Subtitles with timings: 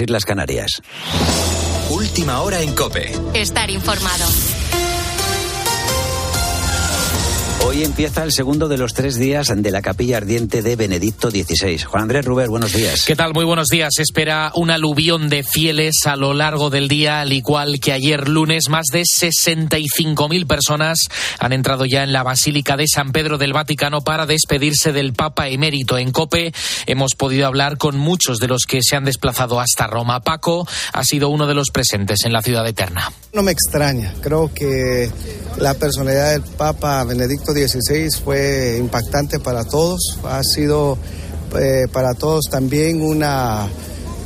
[0.00, 0.80] Islas Canarias.
[1.90, 3.12] Última hora en Cope.
[3.34, 4.24] Estar informado.
[7.64, 11.78] Hoy empieza el segundo de los tres días de la capilla ardiente de Benedicto XVI.
[11.78, 13.04] Juan Andrés Ruber, buenos días.
[13.06, 13.32] ¿Qué tal?
[13.32, 13.90] Muy buenos días.
[13.94, 18.28] Se espera un aluvión de fieles a lo largo del día, al igual que ayer
[18.28, 18.68] lunes.
[18.68, 20.98] Más de 65.000 personas
[21.38, 25.46] han entrado ya en la Basílica de San Pedro del Vaticano para despedirse del Papa
[25.48, 25.96] emérito.
[25.98, 26.52] En COPE
[26.86, 30.20] hemos podido hablar con muchos de los que se han desplazado hasta Roma.
[30.20, 33.12] Paco ha sido uno de los presentes en la ciudad eterna.
[33.32, 34.12] No me extraña.
[34.20, 35.10] Creo que
[35.58, 40.98] la personalidad del Papa Benedicto 16 fue impactante para todos, ha sido
[41.58, 43.68] eh, para todos también una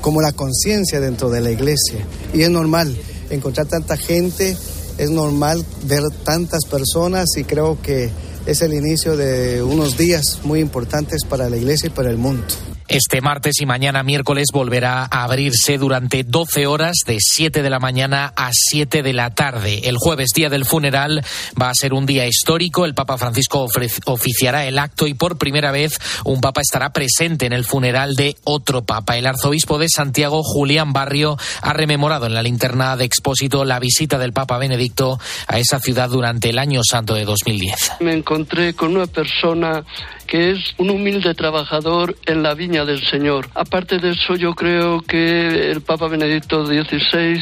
[0.00, 1.98] como la conciencia dentro de la iglesia
[2.32, 2.96] y es normal
[3.30, 4.56] encontrar tanta gente,
[4.98, 8.10] es normal ver tantas personas y creo que
[8.46, 12.44] es el inicio de unos días muy importantes para la iglesia y para el mundo.
[12.88, 17.80] Este martes y mañana miércoles volverá a abrirse durante 12 horas de 7 de la
[17.80, 19.88] mañana a 7 de la tarde.
[19.88, 21.24] El jueves, día del funeral,
[21.60, 22.84] va a ser un día histórico.
[22.84, 23.66] El Papa Francisco
[24.06, 28.36] oficiará el acto y por primera vez un Papa estará presente en el funeral de
[28.44, 29.16] otro Papa.
[29.16, 34.16] El arzobispo de Santiago, Julián Barrio, ha rememorado en la linterna de Expósito la visita
[34.16, 37.94] del Papa Benedicto a esa ciudad durante el año santo de 2010.
[38.00, 39.84] Me encontré con una persona
[40.26, 43.48] que es un humilde trabajador en la viña del Señor.
[43.54, 47.40] Aparte de eso, yo creo que el Papa Benedicto XVI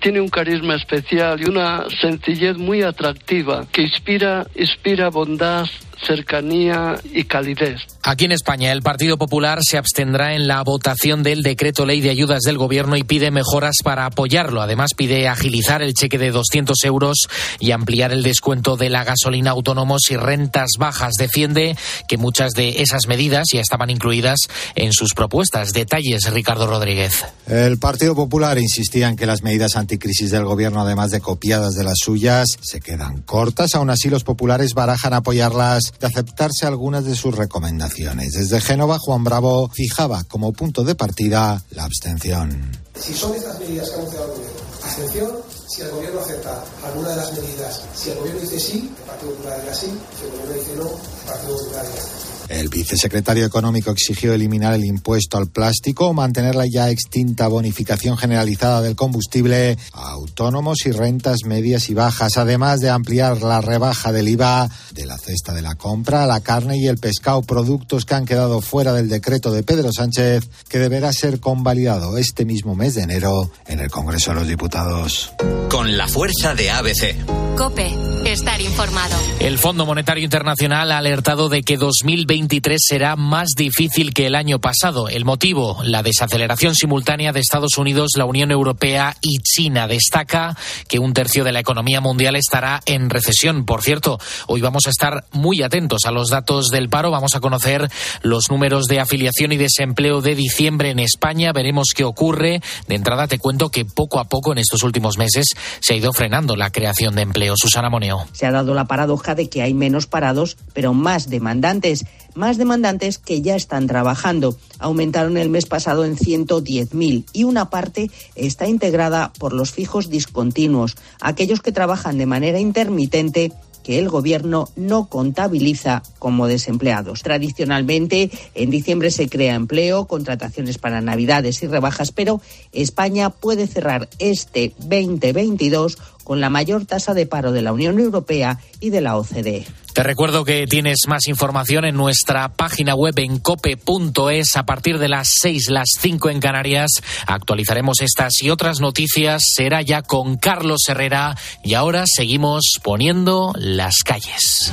[0.00, 5.66] tiene un carisma especial y una sencillez muy atractiva que inspira, inspira bondad,
[6.04, 7.80] cercanía y calidez.
[8.02, 12.10] Aquí en España, el Partido Popular se abstendrá en la votación del decreto ley de
[12.10, 14.62] ayudas del Gobierno y pide mejoras para apoyarlo.
[14.62, 19.50] Además, pide agilizar el cheque de 200 euros y ampliar el descuento de la gasolina
[19.50, 21.14] autónomos y rentas bajas.
[21.18, 21.76] Defiende
[22.08, 24.38] que muchas de esas medidas ya estaban incluidas
[24.74, 25.72] en sus propuestas.
[25.72, 27.24] Detalles, Ricardo Rodríguez.
[27.46, 31.84] El Partido Popular insistía en que las medidas anticrisis del Gobierno, además de copiadas de
[31.84, 33.74] las suyas, se quedan cortas.
[33.74, 38.32] Aún así, los populares barajan apoyarlas de aceptarse algunas de sus recomendaciones.
[38.32, 42.72] Desde Génova, Juan Bravo fijaba como punto de partida la abstención.
[42.98, 45.30] Si son estas medidas que ha anunciado el gobierno, abstención,
[45.68, 49.32] si el gobierno acepta alguna de las medidas, si el gobierno dice sí, el Partido
[49.32, 52.35] Popular dirá sí, si el gobierno dice no, el Partido Popular dirá no.
[52.48, 58.80] El vicesecretario económico exigió eliminar el impuesto al plástico, mantener la ya extinta bonificación generalizada
[58.82, 64.28] del combustible a autónomos y rentas medias y bajas, además de ampliar la rebaja del
[64.28, 68.26] IVA de la cesta de la compra, la carne y el pescado, productos que han
[68.26, 73.02] quedado fuera del decreto de Pedro Sánchez, que deberá ser convalidado este mismo mes de
[73.02, 75.32] enero en el Congreso de los Diputados.
[75.68, 77.56] Con la fuerza de ABC.
[77.56, 79.16] Cope, estar informado.
[79.40, 84.34] El Fondo Monetario Internacional ha alertado de que 2020 2023 será más difícil que el
[84.34, 85.08] año pasado.
[85.08, 89.88] El motivo, la desaceleración simultánea de Estados Unidos, la Unión Europea y China.
[89.88, 90.54] Destaca
[90.86, 93.64] que un tercio de la economía mundial estará en recesión.
[93.64, 97.10] Por cierto, hoy vamos a estar muy atentos a los datos del paro.
[97.10, 97.88] Vamos a conocer
[98.20, 101.52] los números de afiliación y desempleo de diciembre en España.
[101.52, 102.60] Veremos qué ocurre.
[102.86, 105.46] De entrada te cuento que poco a poco en estos últimos meses
[105.80, 107.54] se ha ido frenando la creación de empleo.
[107.56, 108.26] Susana Moneo.
[108.32, 112.04] Se ha dado la paradoja de que hay menos parados, pero más demandantes
[112.36, 114.56] más demandantes que ya están trabajando.
[114.78, 120.96] Aumentaron el mes pasado en 110.000 y una parte está integrada por los fijos discontinuos,
[121.20, 123.52] aquellos que trabajan de manera intermitente
[123.86, 127.22] que el gobierno no contabiliza como desempleados.
[127.22, 132.40] Tradicionalmente, en diciembre se crea empleo, contrataciones para Navidades y rebajas, pero
[132.72, 138.58] España puede cerrar este 2022 con la mayor tasa de paro de la Unión Europea
[138.80, 139.66] y de la OCDE.
[139.96, 145.08] Te recuerdo que tienes más información en nuestra página web en cope.es a partir de
[145.08, 146.90] las 6, las 5 en Canarias.
[147.26, 149.42] Actualizaremos estas y otras noticias.
[149.54, 151.34] Será ya con Carlos Herrera
[151.64, 154.70] y ahora seguimos poniendo las calles.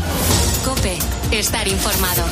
[0.66, 0.98] Cope,
[1.32, 2.26] estar informado.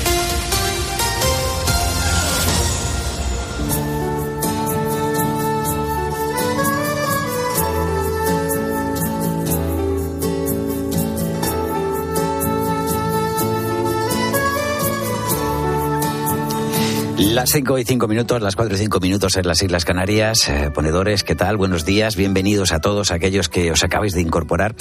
[17.22, 20.50] Las 5 y 5 minutos, las 4 y 5 minutos en las Islas Canarias.
[20.50, 21.56] Eh, ponedores, ¿qué tal?
[21.56, 24.76] Buenos días, bienvenidos a todos aquellos que os acabáis de incorporar.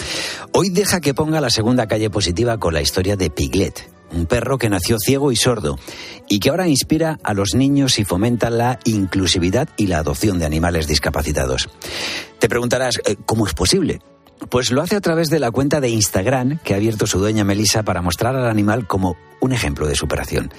[0.53, 4.57] Hoy deja que ponga la segunda calle positiva con la historia de Piglet, un perro
[4.57, 5.79] que nació ciego y sordo
[6.31, 10.47] y que ahora inspira a los niños y fomenta la inclusividad y la adopción de
[10.47, 11.69] animales discapacitados.
[12.39, 14.01] Te preguntarás, eh, ¿cómo es posible?
[14.49, 17.45] Pues lo hace a través de la cuenta de Instagram que ha abierto su dueña
[17.45, 20.53] Melissa para mostrar al animal como un ejemplo de superación.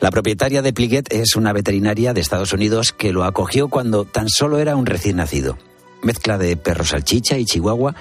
[0.00, 4.28] La propietaria de Pliguet es una veterinaria de Estados Unidos que lo acogió cuando tan
[4.28, 5.58] solo era un recién nacido.
[6.02, 7.94] Mezcla de perro salchicha y chihuahua,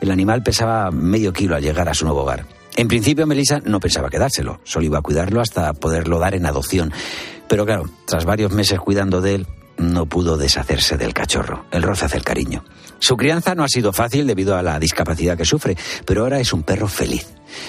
[0.00, 2.46] el animal pesaba medio kilo al llegar a su nuevo hogar.
[2.76, 6.92] En principio, Melissa no pensaba quedárselo, solo iba a cuidarlo hasta poderlo dar en adopción.
[7.48, 9.46] Pero claro, tras varios meses cuidando de él,
[9.78, 11.64] no pudo deshacerse del cachorro.
[11.70, 12.64] El roce hace el cariño.
[12.98, 16.52] Su crianza no ha sido fácil debido a la discapacidad que sufre, pero ahora es
[16.52, 17.26] un perro feliz.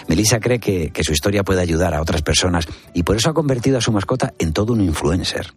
[0.07, 3.33] Melissa cree que, que su historia puede ayudar a otras personas y por eso ha
[3.33, 5.53] convertido a su mascota en todo un influencer.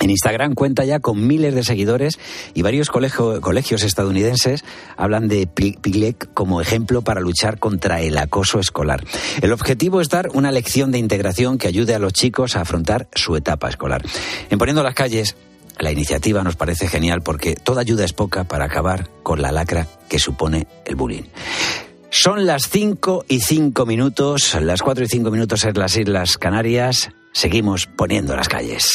[0.00, 2.18] En Instagram cuenta ya con miles de seguidores
[2.52, 4.64] y varios colegios estadounidenses
[4.96, 9.04] hablan de Piglet como ejemplo para luchar contra el acoso escolar.
[9.40, 13.08] El objetivo es dar una lección de integración que ayude a los chicos a afrontar
[13.14, 14.02] su etapa escolar.
[14.50, 15.36] En Poniendo las calles,
[15.78, 19.86] la iniciativa nos parece genial porque toda ayuda es poca para acabar con la lacra
[20.08, 21.24] que supone el bullying.
[22.10, 27.10] Son las 5 y 5 minutos, las 4 y 5 minutos en las Islas Canarias.
[27.32, 28.92] Seguimos poniendo las calles.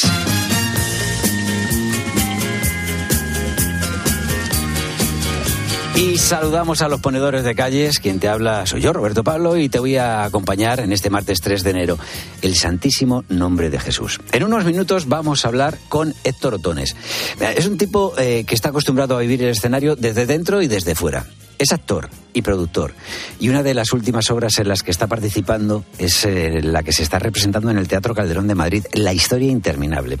[5.94, 7.98] Y saludamos a los ponedores de calles.
[7.98, 11.40] Quien te habla soy yo, Roberto Pablo, y te voy a acompañar en este martes
[11.40, 11.98] 3 de enero.
[12.42, 14.20] El Santísimo Nombre de Jesús.
[14.32, 16.96] En unos minutos vamos a hablar con Héctor Otones.
[17.40, 20.94] Es un tipo eh, que está acostumbrado a vivir el escenario desde dentro y desde
[20.94, 21.26] fuera.
[21.60, 22.94] Es actor y productor.
[23.38, 26.92] Y una de las últimas obras en las que está participando es eh, la que
[26.92, 30.16] se está representando en el Teatro Calderón de Madrid, La historia interminable.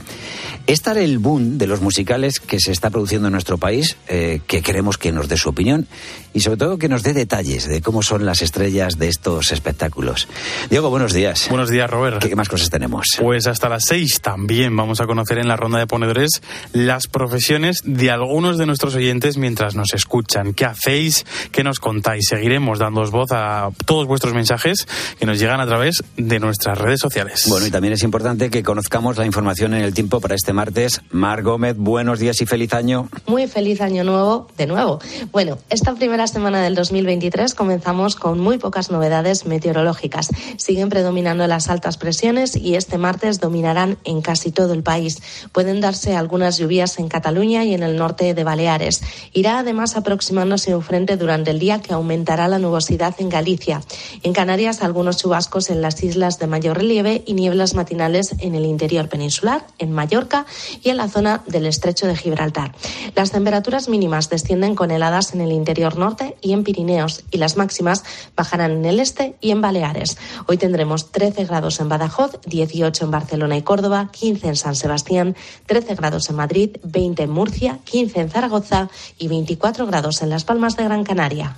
[0.66, 4.40] Es tal el boom de los musicales que se está produciendo en nuestro país eh,
[4.46, 5.86] que queremos que nos dé su opinión
[6.32, 10.28] y sobre todo que nos dé detalles de cómo son las estrellas de estos espectáculos.
[10.68, 11.48] Diego, buenos días.
[11.48, 12.22] Buenos días, Robert.
[12.22, 13.06] ¿Qué, más cosas tenemos?
[13.18, 17.78] Pues hasta las seis también vamos a conocer en la ronda de ponedores las profesiones
[17.84, 20.54] de algunos de nuestros oyentes mientras nos escuchan.
[20.54, 21.24] ¿Qué hacéis?
[21.50, 22.26] ¿Qué nos contáis?
[22.28, 24.86] Seguiremos dando voz a todos vuestros mensajes
[25.18, 27.46] que nos llegan a través de nuestras redes sociales.
[27.48, 31.00] Bueno, y también es importante que conozcamos la información en el tiempo para este martes.
[31.10, 33.08] Mar Gómez, buenos días y feliz año.
[33.26, 35.00] Muy feliz año nuevo, de nuevo.
[35.32, 40.28] Bueno, esta primera semana del 2023 comenzamos con muy pocas novedades meteorológicas.
[40.56, 45.22] Siguen predominando las altas presiones y este martes dominarán en casi todo el país.
[45.52, 49.02] Pueden darse algunas lluvias en Cataluña y en el norte de Baleares.
[49.32, 53.82] Irá además aproximándose un frente durante el día que aumentará la nubosidad en Galicia.
[54.24, 58.64] En Canarias, algunos chubascos en las islas de mayor relieve y nieblas matinales en el
[58.64, 60.46] interior peninsular, en Mallorca
[60.82, 62.74] y en la zona del estrecho de Gibraltar.
[63.14, 67.56] Las temperaturas mínimas descienden con heladas en el interior norte y en Pirineos y las
[67.56, 68.02] máximas
[68.34, 70.16] bajarán en el este y en Baleares.
[70.46, 75.36] Hoy tendremos 13 grados en Badajoz, 18 en Barcelona y Córdoba, 15 en San Sebastián,
[75.66, 78.88] 13 grados en Madrid, 20 en Murcia, 15 en Zaragoza
[79.18, 81.09] y 24 grados en Las Palmas de Gran Canaria.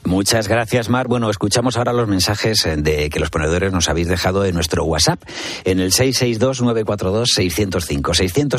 [0.04, 1.08] Muchas gracias, Mar.
[1.08, 4.84] Bueno, escuchamos ahora los mensajes eh, de que los ponedores nos habéis dejado en nuestro
[4.84, 5.22] WhatsApp
[5.64, 8.52] en el 662-942-605,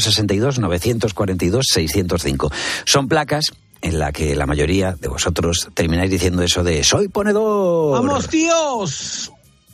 [1.13, 2.53] 662-942-605.
[2.85, 3.45] Son placas
[3.81, 8.01] en la que la mayoría de vosotros termináis diciendo eso de soy ponedor.
[8.01, 9.31] Vamos, tíos,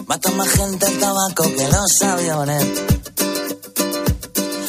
[0.06, 2.66] Mata más gente el tabaco que los aviones.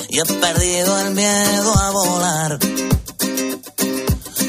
[0.08, 2.58] Y he perdido el miedo a volar.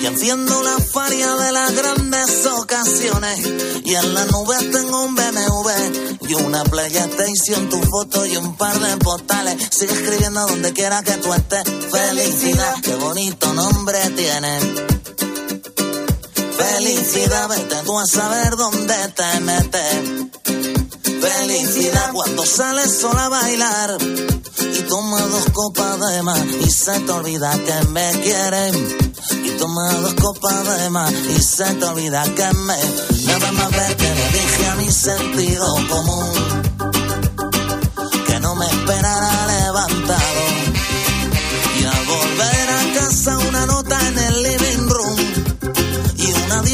[0.01, 3.39] Y enciendo la faria de las grandes ocasiones.
[3.83, 5.52] Y en la nube tengo un BMW y
[6.53, 9.55] una PlayStation, tu foto y un par de postales.
[9.71, 11.63] Sigue escribiendo donde quiera que tú estés.
[11.91, 14.59] Felicidad, qué bonito nombre tiene.
[16.55, 20.62] Felicidad, vete tú a saber dónde te metes.
[21.23, 27.11] Felicidad cuando sales sola a bailar y toma dos copas de más y se te
[27.13, 28.97] olvida que me quieren.
[29.45, 32.77] Y toma dos copas de más y se te olvida que me.
[33.25, 36.52] Nada más ver que le dije a mi sentido común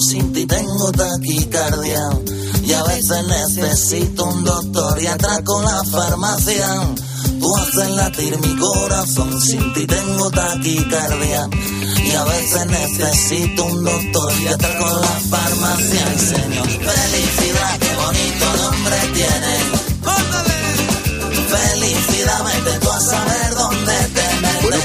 [0.00, 2.00] Sin ti tengo taquicardia.
[2.62, 6.66] Y a veces necesito un doctor y atraco la farmacia.
[7.40, 11.48] Tú haces latir mi corazón, sin ti tengo taquicardia.
[12.04, 16.18] Y a veces necesito un doctor y atraco la farmacia.
[16.18, 19.90] Señor, felicidad, qué bonito nombre tiene.
[21.50, 23.59] Felicidad, vete tú a saber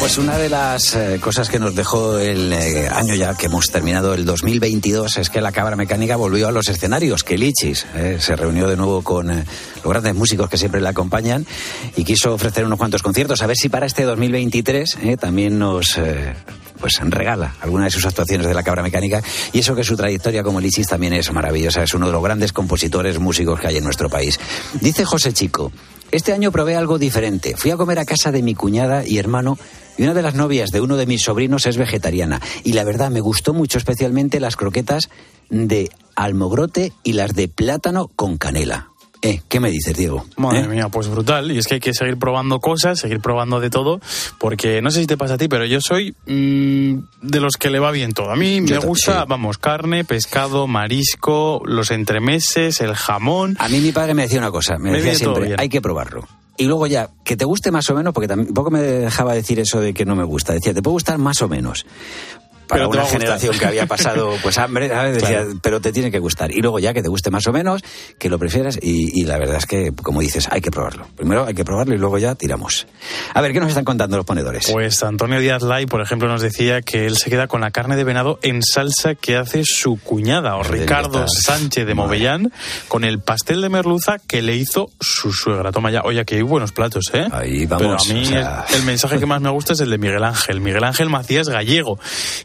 [0.05, 3.65] pues una de las eh, cosas que nos dejó el eh, año ya que hemos
[3.71, 8.17] terminado el 2022 es que la Cámara Mecánica volvió a los escenarios, que Lichis eh,
[8.19, 9.43] se reunió de nuevo con eh,
[9.83, 11.47] los grandes músicos que siempre le acompañan
[11.95, 15.97] y quiso ofrecer unos cuantos conciertos, a ver si para este 2023 eh, también nos...
[16.79, 19.21] pues regala alguna de sus actuaciones de la cabra mecánica
[19.53, 22.53] y eso que su trayectoria como Lichis también es maravillosa, es uno de los grandes
[22.53, 24.39] compositores músicos que hay en nuestro país.
[24.81, 25.71] Dice José Chico,
[26.11, 27.55] este año probé algo diferente.
[27.57, 29.57] Fui a comer a casa de mi cuñada y hermano
[29.97, 32.41] y una de las novias de uno de mis sobrinos es vegetariana.
[32.63, 35.09] Y la verdad me gustó mucho especialmente las croquetas
[35.49, 38.89] de almogrote y las de plátano con canela.
[39.27, 40.25] Eh, ¿Qué me dices, Diego?
[40.37, 40.67] Madre ¿Eh?
[40.67, 41.51] mía, pues brutal.
[41.51, 43.99] Y es que hay que seguir probando cosas, seguir probando de todo,
[44.39, 47.69] porque no sé si te pasa a ti, pero yo soy mm, de los que
[47.69, 48.29] le va bien todo.
[48.31, 49.25] A mí Yo me ta- gusta, sí.
[49.27, 53.55] vamos, carne, pescado, marisco, los entremeses, el jamón.
[53.59, 56.27] A mí mi padre me decía una cosa, me, Me decía siempre, hay que probarlo.
[56.57, 59.81] Y luego ya, que te guste más o menos, porque tampoco me dejaba decir eso
[59.81, 60.53] de que no me gusta.
[60.53, 61.85] Decía, te puede gustar más o menos.
[62.67, 65.15] Para una generación que había pasado pues hambre, ¿sabes?
[65.15, 65.59] Decía, Claro.
[65.61, 66.51] pero te tiene que gustar.
[66.51, 67.81] Y luego ya que te guste más o menos,
[68.17, 68.77] que lo prefieras.
[68.81, 71.07] Y, y la verdad es que, como dices, hay que probarlo.
[71.15, 72.87] Primero hay que probarlo y luego ya tiramos.
[73.33, 74.69] A ver, ¿qué nos están contando los ponedores?
[74.71, 77.95] Pues Antonio Díaz Lai, por ejemplo, nos decía que él se queda con la carne
[77.95, 81.93] de venado en salsa que hace su cuñada, o Ricardo Sánchez de.
[81.95, 82.51] Movellán,
[82.87, 85.71] con el pastel de merluza que le hizo su suegra.
[85.71, 87.27] Toma ya, oye, que hay buenos platos, ¿eh?
[87.31, 89.89] Ahí vamos, Pero a mí o sea- el mensaje que más me gusta es el
[89.89, 91.97] de Miguel Ángel, Miguel Ángel Macías Gallego,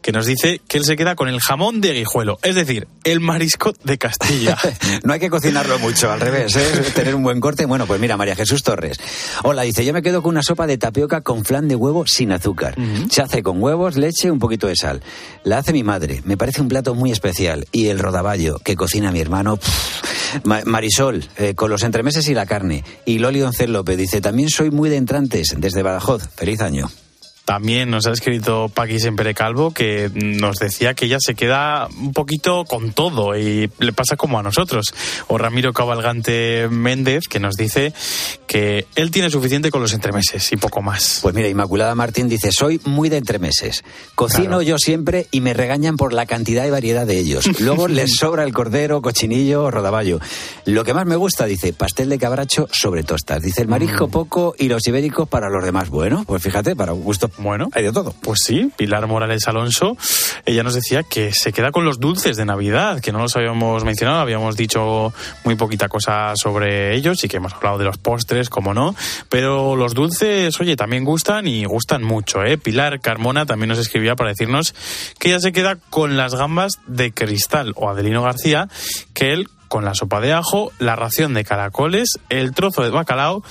[0.03, 3.21] que nos dice que él se queda con el jamón de guijuelo, es decir, el
[3.21, 4.57] marisco de Castilla.
[5.05, 6.93] No hay que cocinarlo mucho, al revés, ¿eh?
[6.95, 7.65] Tener un buen corte.
[7.65, 8.99] Bueno, pues mira, María Jesús Torres.
[9.43, 12.33] Hola, dice, yo me quedo con una sopa de tapioca con flan de huevo sin
[12.33, 12.75] azúcar.
[13.11, 15.03] Se hace con huevos, leche, un poquito de sal.
[15.43, 16.23] La hace mi madre.
[16.25, 17.67] Me parece un plato muy especial.
[17.73, 19.57] Y el rodaballo que cocina mi hermano.
[19.57, 20.21] pff.
[20.45, 22.85] Marisol, eh, con los entremeses y la carne.
[23.05, 26.29] Y Loli Doncel López dice, también soy muy de entrantes, desde Badajoz.
[26.37, 26.91] Feliz año.
[27.45, 32.13] También nos ha escrito Paqui Sempere Calvo que nos decía que ella se queda un
[32.13, 34.95] poquito con todo y le pasa como a nosotros.
[35.27, 37.93] O Ramiro Cabalgante Méndez que nos dice
[38.47, 41.19] que él tiene suficiente con los entremeses y poco más.
[41.23, 43.83] Pues mira, Inmaculada Martín dice, soy muy de entremeses.
[44.15, 44.63] Cocino Claro.
[44.63, 47.61] yo siempre y me regañan por la cantidad y variedad de ellos.
[47.61, 50.21] Luego les sobra el cordero, cochinillo o rodaballo.
[50.67, 53.43] Lo que más me gusta, dice, pastel de cabracho sobre tostas.
[53.43, 54.11] Dice, el marisco Mm.
[54.11, 55.89] poco y los ibéricos para los demás.
[55.89, 58.15] Bueno, pues fíjate, para un gusto Bueno, hay de todo.
[58.23, 59.97] Pues sí, Pilar Morales Alonso,
[60.47, 63.85] ella nos decía que se queda con los dulces de Navidad, que no los habíamos
[63.85, 65.13] mencionado, habíamos dicho
[65.45, 68.95] muy poquita cosa sobre ellos y que hemos hablado de los postres, como no,
[69.29, 72.59] pero los dulces, oye, también gustan y gustan mucho, ¿eh?
[72.59, 74.75] Pilar Carmona también nos escribía para decirnos
[75.19, 78.69] que ella se queda con las gambas de cristal, o Adelino García,
[79.15, 83.45] que él con la sopa de ajo, la ración de caracoles, el trozo de bacalao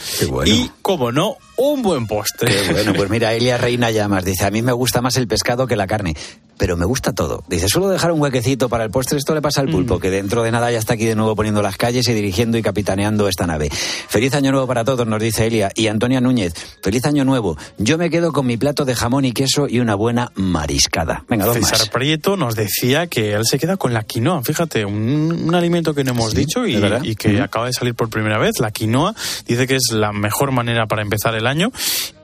[0.45, 2.49] y, como no, un buen postre.
[2.55, 5.67] Qué bueno, pues mira, Elia Reina Llamas dice, a mí me gusta más el pescado
[5.67, 6.15] que la carne,
[6.57, 7.43] pero me gusta todo.
[7.47, 9.99] Dice, suelo dejar un huequecito para el postre, esto le pasa al pulpo, Mm.
[9.99, 12.61] que dentro de nada ya está aquí de nuevo poniendo las calles y dirigiendo y
[12.61, 13.69] capitaneando esta nave.
[13.71, 15.71] Feliz año nuevo para todos, nos dice Elia.
[15.75, 17.57] Y Antonia Núñez, feliz año nuevo.
[17.77, 21.23] Yo me quedo con mi plato de jamón y queso y una buena mariscada.
[21.29, 21.89] Venga, dos César más.
[21.89, 24.43] Prieto nos decía que él se queda con la quinoa.
[24.43, 28.37] Fíjate, un, un alimento que no hemos dicho y, que acaba de salir por primera
[28.37, 28.59] vez.
[28.59, 29.13] La quinoa
[29.47, 31.71] dice que es la mejor manera para empezar el año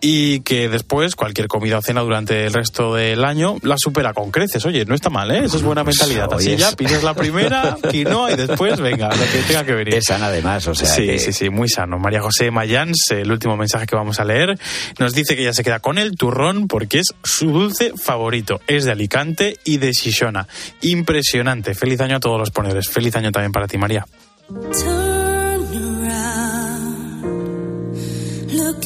[0.02, 4.32] y que después cualquier comida o cena durante el resto del año la supera con
[4.32, 4.64] creces.
[4.66, 5.42] Oye, no está mal, ¿eh?
[5.46, 6.32] Eso es buena Pues, mentalidad.
[6.34, 9.96] Así ya es- pides la primera, quinoa y después, venga, lo que tenga que venir.
[9.96, 11.98] Es sana además, o sea sí, que- sí, sí, muy sano.
[11.98, 14.58] María José Mayans, el último mensaje que vamos a leer,
[15.00, 18.62] nos dice que ella se queda con el turrón porque es su dulce favorito.
[18.68, 20.48] Es de Alicante y de Shishona.
[20.82, 21.74] Impresionante.
[21.74, 22.90] Feliz año a todos los ponedores.
[22.90, 24.06] Feliz año también para ti, María.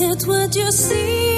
[0.02, 1.29] At what you see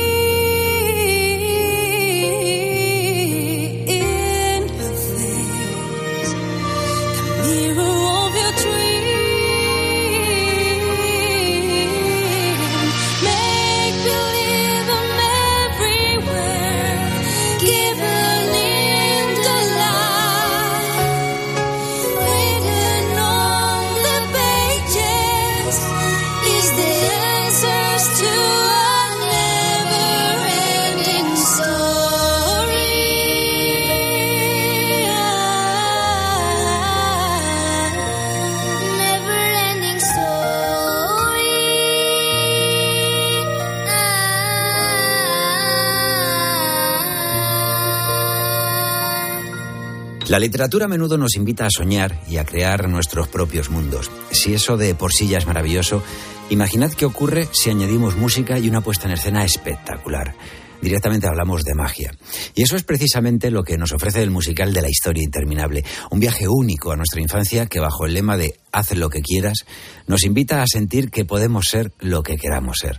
[50.32, 54.10] La literatura a menudo nos invita a soñar y a crear nuestros propios mundos.
[54.32, 56.02] Si eso de por sí ya es maravilloso,
[56.50, 60.34] imaginad qué ocurre si añadimos música y una puesta en escena espectacular.
[60.82, 62.12] Directamente hablamos de magia.
[62.56, 65.84] Y eso es precisamente lo que nos ofrece el musical de la historia interminable.
[66.10, 69.66] Un viaje único a nuestra infancia que bajo el lema de haz lo que quieras,
[70.08, 72.98] nos invita a sentir que podemos ser lo que queramos ser.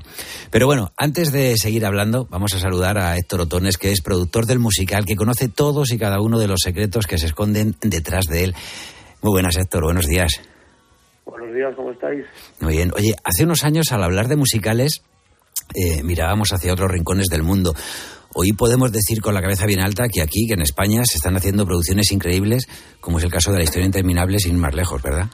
[0.51, 4.47] Pero bueno, antes de seguir hablando, vamos a saludar a Héctor Otones, que es productor
[4.47, 8.27] del musical, que conoce todos y cada uno de los secretos que se esconden detrás
[8.27, 8.55] de él.
[9.23, 10.41] Muy buenas, Héctor, buenos días.
[11.25, 12.25] Buenos días, ¿cómo estáis?
[12.61, 12.93] Muy bien.
[12.97, 15.03] Oye, hace unos años al hablar de musicales
[15.75, 17.75] eh, mirábamos hacia otros rincones del mundo.
[18.35, 21.37] Hoy podemos decir con la cabeza bien alta que aquí, que en España, se están
[21.37, 22.67] haciendo producciones increíbles,
[23.01, 25.27] como es el caso de la historia interminable sin más lejos, ¿verdad?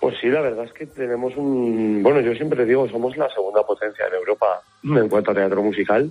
[0.00, 2.02] Pues sí, la verdad es que tenemos un...
[2.02, 6.10] Bueno, yo siempre digo, somos la segunda potencia en Europa en cuanto a teatro musical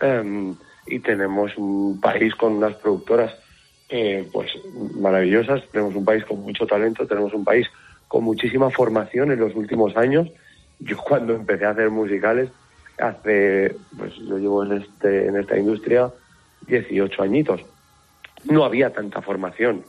[0.00, 3.32] em, y tenemos un país con unas productoras
[3.90, 4.50] eh, pues
[4.96, 7.66] maravillosas, tenemos un país con mucho talento, tenemos un país
[8.06, 10.28] con muchísima formación en los últimos años.
[10.80, 12.50] Yo cuando empecé a hacer musicales,
[12.98, 16.10] hace, pues yo llevo en, este, en esta industria
[16.66, 17.60] 18 añitos.
[18.44, 19.82] No había tanta formación.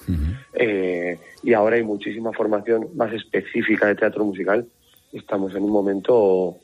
[0.54, 4.66] Eh, y ahora hay muchísima formación más específica de teatro musical.
[5.14, 6.58] Estamos en un momento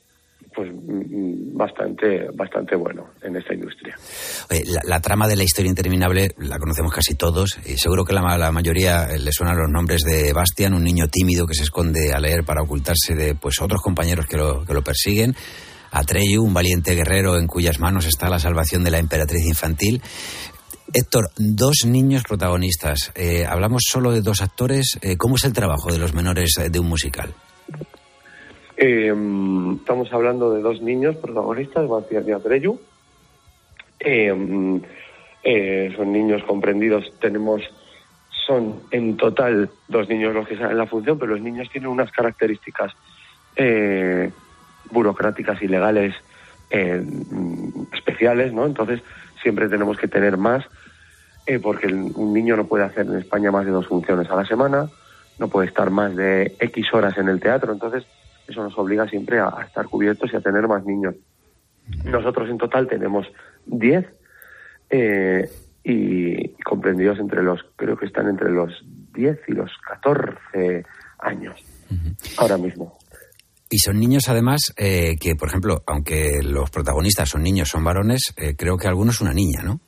[0.56, 3.96] pues mm, bastante bastante bueno en esta industria.
[4.86, 8.52] La, trama de la historia interminable la conocemos casi todos y seguro que la, la
[8.52, 12.20] mayoría eh, le suenan los nombres de Bastian, un niño tímido que se esconde a
[12.20, 15.36] leer para ocultarse de pues otros compañeros que lo, que lo persiguen.
[15.92, 20.02] Atreyu, un valiente guerrero en cuyas manos está la salvación de la emperatriz infantil.
[20.94, 23.12] Héctor, dos niños protagonistas.
[23.16, 24.98] Eh, hablamos solo de dos actores.
[25.02, 27.34] Eh, ¿Cómo es el trabajo de los menores de un musical?
[28.78, 29.14] Eh,
[29.78, 32.80] estamos hablando de dos niños protagonistas, Bastián y Atreyu.
[34.00, 37.12] Eh, son niños comprendidos.
[37.20, 37.62] Tenemos,
[38.46, 41.90] son en total dos niños los que salen en la función, pero los niños tienen
[41.90, 42.94] unas características
[43.56, 44.32] eh,
[44.92, 46.14] burocráticas y legales
[46.70, 47.04] eh,
[47.94, 48.66] especiales, ¿no?
[48.66, 49.02] Entonces
[49.42, 50.66] siempre tenemos que tener más,
[51.46, 54.46] eh, porque un niño no puede hacer en España más de dos funciones a la
[54.46, 54.90] semana,
[55.40, 58.06] no puede estar más de X horas en el teatro, entonces
[58.48, 61.16] eso nos obliga siempre a, a estar cubiertos y a tener más niños.
[62.04, 63.28] Nosotros en total tenemos
[63.66, 64.06] 10
[64.90, 65.50] eh,
[65.84, 68.72] y comprendidos entre los, creo que están entre los
[69.14, 70.86] 10 y los 14
[71.20, 71.64] años
[72.38, 72.98] ahora mismo.
[73.70, 78.34] Y son niños, además, eh, que, por ejemplo, aunque los protagonistas son niños, son varones,
[78.38, 79.80] eh, creo que algunos una niña, ¿no?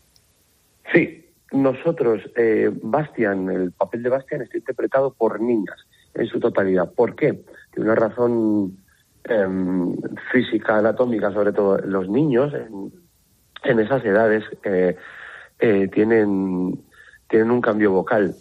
[0.94, 5.78] Sí, nosotros, eh, Bastian, el papel de Bastian está interpretado por niñas
[6.14, 6.92] en su totalidad.
[6.92, 7.40] ¿Por qué?
[7.78, 8.78] Una razón
[9.24, 9.96] em,
[10.32, 12.92] física, anatómica, sobre todo los niños en,
[13.64, 14.96] en esas edades eh,
[15.60, 16.84] eh, tienen,
[17.30, 18.36] tienen un cambio vocal.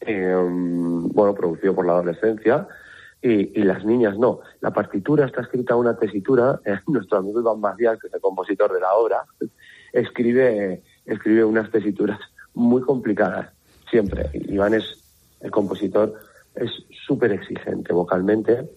[0.00, 2.68] eh, bueno, producido por la adolescencia,
[3.22, 4.40] y, y las niñas no.
[4.60, 8.80] La partitura está escrita una tesitura, nuestro amigo Iván Macías, que es el compositor de
[8.80, 9.24] la obra,
[9.92, 12.20] escribe, escribe unas tesituras
[12.54, 13.52] muy complicadas,
[13.90, 14.30] siempre.
[14.32, 15.02] Iván es
[15.40, 16.14] el compositor,
[16.56, 16.70] es
[17.06, 18.68] súper exigente vocalmente,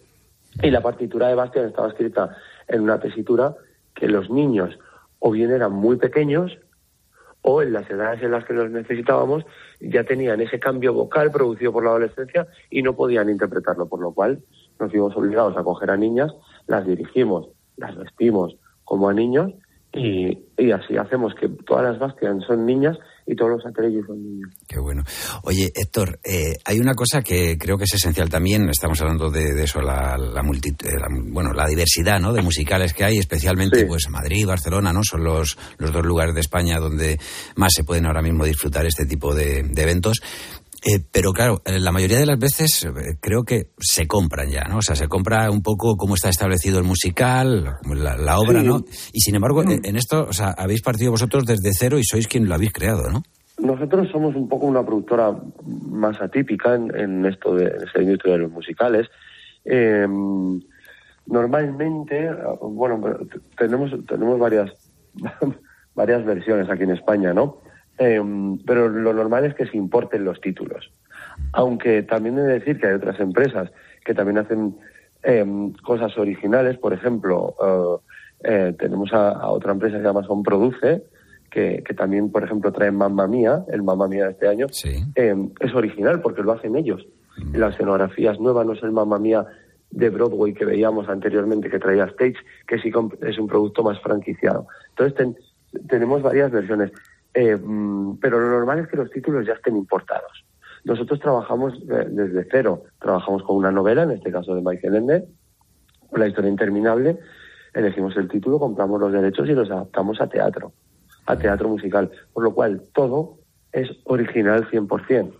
[0.62, 2.36] y la partitura de Bastian estaba escrita
[2.68, 3.56] en una tesitura
[3.94, 4.78] que los niños
[5.20, 6.58] o bien eran muy pequeños
[7.42, 9.46] o en las edades en las que los necesitábamos
[9.80, 14.12] ya tenían ese cambio vocal producido por la adolescencia y no podían interpretarlo, por lo
[14.12, 14.39] cual
[14.80, 16.34] nos vimos obligados a coger a niñas,
[16.68, 19.54] las dirigimos, las vestimos como a niños
[19.94, 22.98] y, y así hacemos que todas las Bastian son niñas
[23.32, 24.50] y todos los Atreyu son niños.
[24.68, 25.04] Qué bueno.
[25.44, 29.54] Oye, Héctor, eh, hay una cosa que creo que es esencial también, estamos hablando de,
[29.54, 32.34] de eso, la, la, multi- eh, la- bueno, la diversidad ¿no?
[32.34, 35.02] de musicales que hay, especialmente pues Madrid, Barcelona, ¿no?
[35.04, 37.20] Son los, los dos lugares de España donde
[37.56, 40.22] más se pueden ahora mismo disfrutar este tipo de, de eventos.
[40.86, 44.63] Eh, pero claro, eh, la mayoría de las veces eh, creo que se compran ya,
[44.63, 44.78] ¿no?
[44.78, 48.68] O sea, se compra un poco cómo está establecido el musical, la, la obra, Sí.
[48.68, 48.86] ¿no?
[49.12, 52.28] Y sin embargo, eh, en esto, o sea, habéis partido vosotros desde cero y sois
[52.28, 53.24] quien lo habéis creado, ¿no?
[53.58, 58.34] Nosotros somos un poco una productora más atípica en, en esto de en esta industria
[58.36, 59.08] de los musicales.
[59.65, 60.08] Eh,
[61.28, 62.30] normalmente,
[62.62, 63.02] bueno,
[63.58, 64.72] tenemos tenemos varias
[65.96, 67.58] varias versiones aquí en España, ¿no?
[68.00, 68.22] Eh,
[68.66, 70.92] pero lo normal es que se importen los títulos.
[71.54, 73.72] Aunque también he de decir que hay otras empresas
[74.06, 74.76] que también hacen
[75.24, 75.46] eh,
[75.84, 76.78] cosas originales.
[76.78, 77.56] Por ejemplo,
[78.44, 81.04] eh, eh, tenemos a, a otra empresa que Son Produce,
[81.52, 84.68] que, que también, por ejemplo, trae Mamma Mía, el Mamma Mía de este año.
[85.16, 87.06] Eh, es original porque lo hacen ellos.
[87.54, 89.46] La escenografía es nueva, no es el Mamma Mía
[89.92, 92.36] de Broadway que veíamos anteriormente que traía Stage,
[92.68, 94.68] que sí es un producto más franquiciado.
[94.90, 95.38] Entonces ten-
[95.88, 96.92] tenemos varias versiones,
[97.34, 100.46] Eh, mm, pero lo normal es que los títulos ya estén importados.
[100.84, 105.26] Nosotros trabajamos eh, desde cero, trabajamos con una novela, en este caso de Michael Ende,
[106.12, 107.20] La historia interminable,
[107.74, 110.74] elegimos el título, compramos los derechos y los adaptamos a teatro,
[111.26, 113.38] a teatro musical, por lo cual todo
[113.72, 115.32] es original 100%.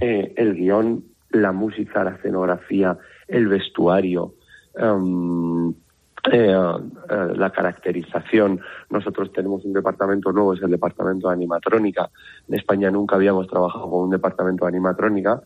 [0.00, 4.34] Eh, el guion, la música, la escenografía, el vestuario,
[4.76, 5.74] em,
[6.32, 6.56] eh,
[7.10, 8.60] eh, la caracterización.
[8.88, 12.10] Nosotros tenemos un departamento nuevo, es el departamento de animatrónica.
[12.48, 15.42] En España nunca habíamos trabajado con un departamento de animatrónica.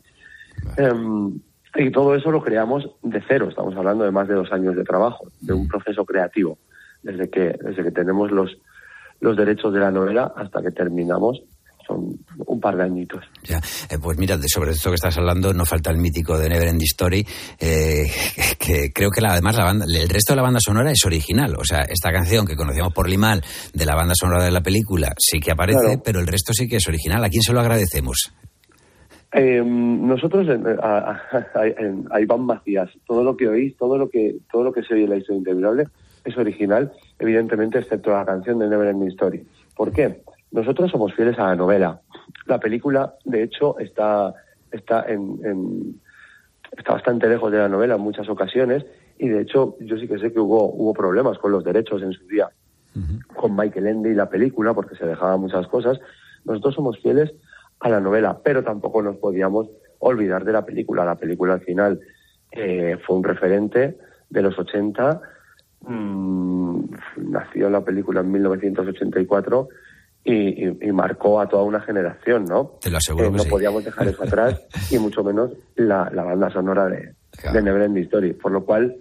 [0.76, 1.40] Em,
[1.74, 3.48] y todo eso lo creamos de cero.
[3.48, 6.58] Estamos hablando de más de dos años de trabajo, de un proceso creativo,
[7.02, 8.58] desde que, desde que tenemos los,
[9.20, 11.42] los derechos de la novela hasta que terminamos.
[11.88, 13.24] Son un par de añitos.
[13.44, 13.56] Ya,
[13.90, 16.82] eh, pues mira, de- sobre esto que estás hablando, no falta el mítico de Neverend
[16.82, 17.26] Story,
[17.58, 18.04] eh,
[18.58, 21.54] que creo que la- además la banda, el resto de la banda sonora es original.
[21.58, 25.14] O sea, esta canción que conocíamos por Limal de la banda sonora de la película
[25.18, 26.02] sí que aparece, Claro.
[26.04, 27.24] pero el resto sí que es original.
[27.24, 28.32] ¿A quién se lo agradecemos?
[29.32, 30.46] Eh, nosotros
[30.82, 35.04] a Iván Macías, todo lo que oís, todo lo que todo lo que se oye
[35.04, 35.84] en la historia interminable
[36.24, 39.46] es original, evidentemente, excepto la canción de Never Ending Story.
[39.76, 40.22] ¿Por qué?
[40.52, 42.00] Nosotros somos fieles a la novela.
[42.46, 44.34] La película, de hecho, está
[44.70, 46.00] está en, en-
[46.76, 48.84] está bastante lejos de la novela en muchas ocasiones
[49.18, 52.12] y, de hecho, yo sí que sé que hubo hubo problemas con los derechos en
[52.12, 52.48] su día
[53.36, 55.98] con Michael Ende y la película porque se dejaban muchas cosas.
[56.44, 57.32] Nosotros somos fieles
[57.80, 59.68] a la novela, pero tampoco nos podíamos
[60.00, 61.04] olvidar de la película.
[61.04, 62.00] La película al final
[62.52, 63.96] eh, fue un referente
[64.30, 65.20] de los 80.
[65.80, 66.80] mm,
[67.18, 69.68] nació la película en 1984
[70.32, 72.72] y, y- y marcó a toda una generación, ¿no?
[72.80, 73.50] Te lo aseguro Eh, que no sí.
[73.50, 74.60] podíamos dejar eso atrás
[74.90, 77.14] y mucho menos la, la banda sonora de,
[77.52, 78.32] de Neverending Story.
[78.34, 78.96] Por lo cual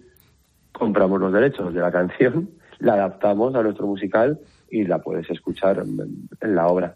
[0.72, 5.80] compramos los derechos de la canción, la adaptamos a nuestro musical y la puedes escuchar
[5.80, 6.96] en- en la obra.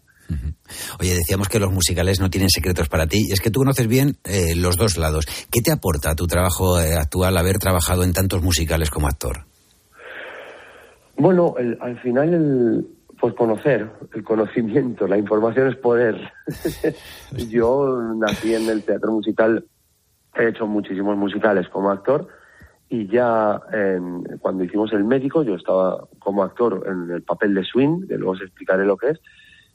[1.00, 4.16] Oye, decíamos que los musicales no tienen secretos para ti, es que tú conoces bien
[4.24, 5.26] eh, los dos lados.
[5.50, 9.44] ¿Qué te aporta a tu trabajo eh, actual haber trabajado en tantos musicales como actor?
[11.16, 12.86] Bueno, el- al final, el,
[13.22, 16.32] pues conocer, el conocimiento, la información es poder.
[17.48, 19.64] Yo nací en el teatro musical,
[20.34, 22.26] he hecho muchísimos musicales como actor
[22.88, 27.62] y ya en- cuando hicimos El Médico yo estaba como actor en el papel de
[27.62, 29.20] Swing, que luego os explicaré lo que es,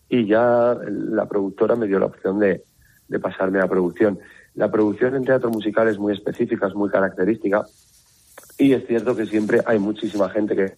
[0.10, 2.66] y ya la productora me dio la opción de,
[3.08, 4.20] de pasarme a producción.
[4.56, 7.64] La producción en teatro musical es muy específica, es muy característica
[8.58, 10.74] y es cierto que siempre hay muchísima gente que,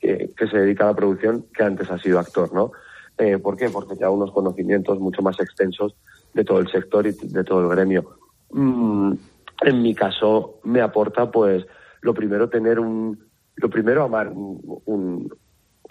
[0.00, 2.72] que, se dedica a la producción que antes ha sido actor, ¿no?
[3.18, 3.68] Eh, ¿Por qué?
[3.68, 5.94] Porque da unos conocimientos mucho más extensos
[6.32, 8.16] de todo el sector y de todo el gremio.
[8.50, 9.12] Mm,
[9.62, 11.66] en mi caso me aporta, pues,
[12.00, 13.18] lo primero tener un,
[13.56, 15.30] lo primero amar un,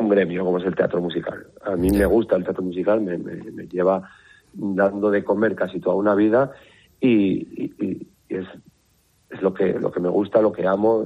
[0.02, 1.46] gremio como es el teatro musical.
[1.64, 4.10] A mí me gusta el teatro musical, me, lleva
[4.54, 6.52] dando de comer casi toda una vida
[7.00, 7.70] y
[8.28, 8.48] es,
[9.30, 11.06] es lo que lo que me gusta, lo que amo,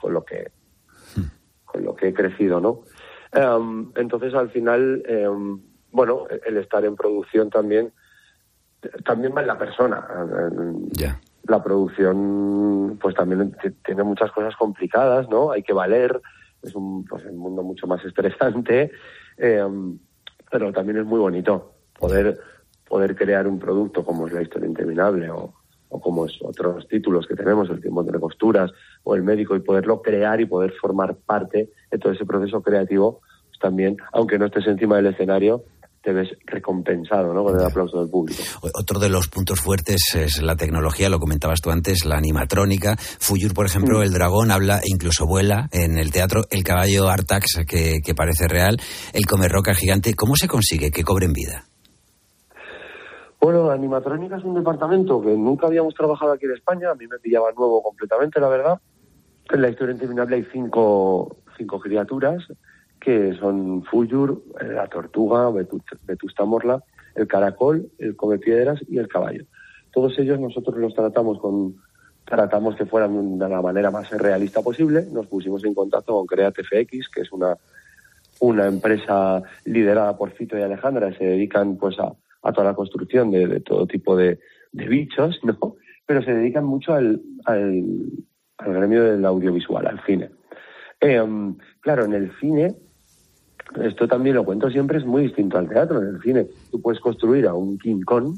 [0.00, 0.52] con lo que
[1.72, 2.82] con lo que he crecido, ¿no?
[3.32, 7.92] Em, entonces al final, em, bueno, el estar en producción también
[9.04, 10.04] también va en la persona.
[11.46, 15.52] La producción, pues también tiene muchas cosas complicadas, ¿no?
[15.52, 16.20] Hay que valer,
[16.62, 18.90] es un, pues, un mundo mucho más estresante,
[19.36, 19.98] em,
[20.50, 22.40] pero también es muy bonito poder
[22.92, 25.54] poder crear un producto como es la historia interminable o,
[25.92, 28.70] o como es otros títulos que tenemos, el tiempo entre costuras
[29.04, 33.20] o el médico, y poderlo crear y poder formar parte de todo ese proceso creativo,
[33.48, 35.64] pues también, aunque no estés encima del escenario,
[36.02, 37.44] te ves recompensado ¿no?
[37.44, 38.42] con el aplauso del público.
[38.74, 42.96] Otro de los puntos fuertes es la tecnología, lo comentabas tú antes, la animatrónica.
[42.96, 44.02] Fuyur, por ejemplo, Mm.
[44.02, 48.48] el dragón habla e incluso vuela en el teatro, el caballo Artax, que, que parece
[48.48, 48.80] real,
[49.12, 50.14] el comer roca gigante.
[50.14, 51.66] ¿Cómo se consigue que cobren vida?
[53.42, 57.18] Bueno, Animatrónica es un departamento que nunca habíamos trabajado aquí en España, a mí me
[57.18, 58.80] pillaba nuevo completamente, la verdad.
[59.50, 62.46] En la historia interminable hay cinco, cinco criaturas
[63.00, 66.84] que son Fuyur, eh, la tortuga, Vetu- Vetusta Morla,
[67.16, 69.44] el caracol, el come piedras y el caballo.
[69.92, 71.74] Todos ellos nosotros los tratamos con
[72.24, 75.04] tratamos que fueran de la manera más realista posible.
[75.10, 77.56] Nos pusimos en contacto con CreateFX, que es una
[78.38, 82.74] una empresa liderada por Fito y Alejandra, que se dedican pues a, a toda la
[82.74, 84.40] construcción de, de todo tipo de,
[84.72, 85.76] de bichos, ¿no?
[86.06, 87.84] Pero se dedican mucho al, al,
[88.58, 90.30] al gremio del audiovisual, al cine.
[91.00, 92.76] Em, claro, en el cine,
[93.80, 96.00] esto también lo cuento siempre, es muy distinto al teatro.
[96.00, 98.36] En el cine tú puedes construir a un King Kong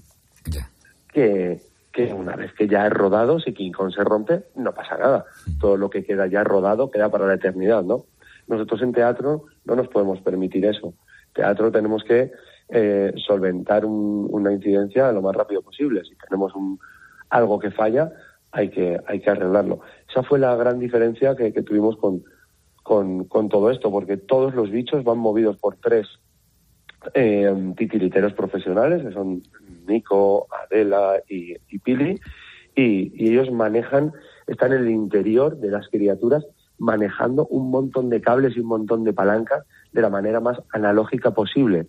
[1.12, 1.60] que,
[1.92, 5.24] que una vez que ya es rodado, si King Kong se rompe, no pasa nada.
[5.60, 8.06] Todo lo que queda ya rodado queda para la eternidad, ¿no?
[8.46, 10.94] Nosotros en teatro no nos podemos permitir eso.
[11.34, 12.32] Teatro tenemos que
[12.68, 16.02] eh, solventar un- una incidencia lo más rápido posible.
[16.04, 16.78] Si tenemos un,
[17.30, 18.10] algo que falla,
[18.52, 19.80] hay que, hay que arreglarlo.
[20.08, 22.22] Esa fue la gran diferencia que, tuvimos con,
[22.82, 26.06] con, todo esto, porque todos los bichos van movidos por tres
[27.12, 29.42] eh, titiriteros profesionales, que son
[29.86, 32.20] Nico, Adela y, Pili,
[32.76, 34.12] y, y ellos manejan,
[34.46, 36.44] están en el interior de las criaturas
[36.78, 41.32] manejando un montón de cables y un montón de palancas de la manera más analógica
[41.32, 41.86] posible.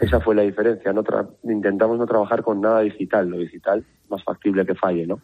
[0.00, 0.92] Esa fue la diferencia.
[0.92, 3.28] No tra- intentamos no trabajar con nada digital.
[3.28, 5.20] Lo digital más factible que falle, ¿no?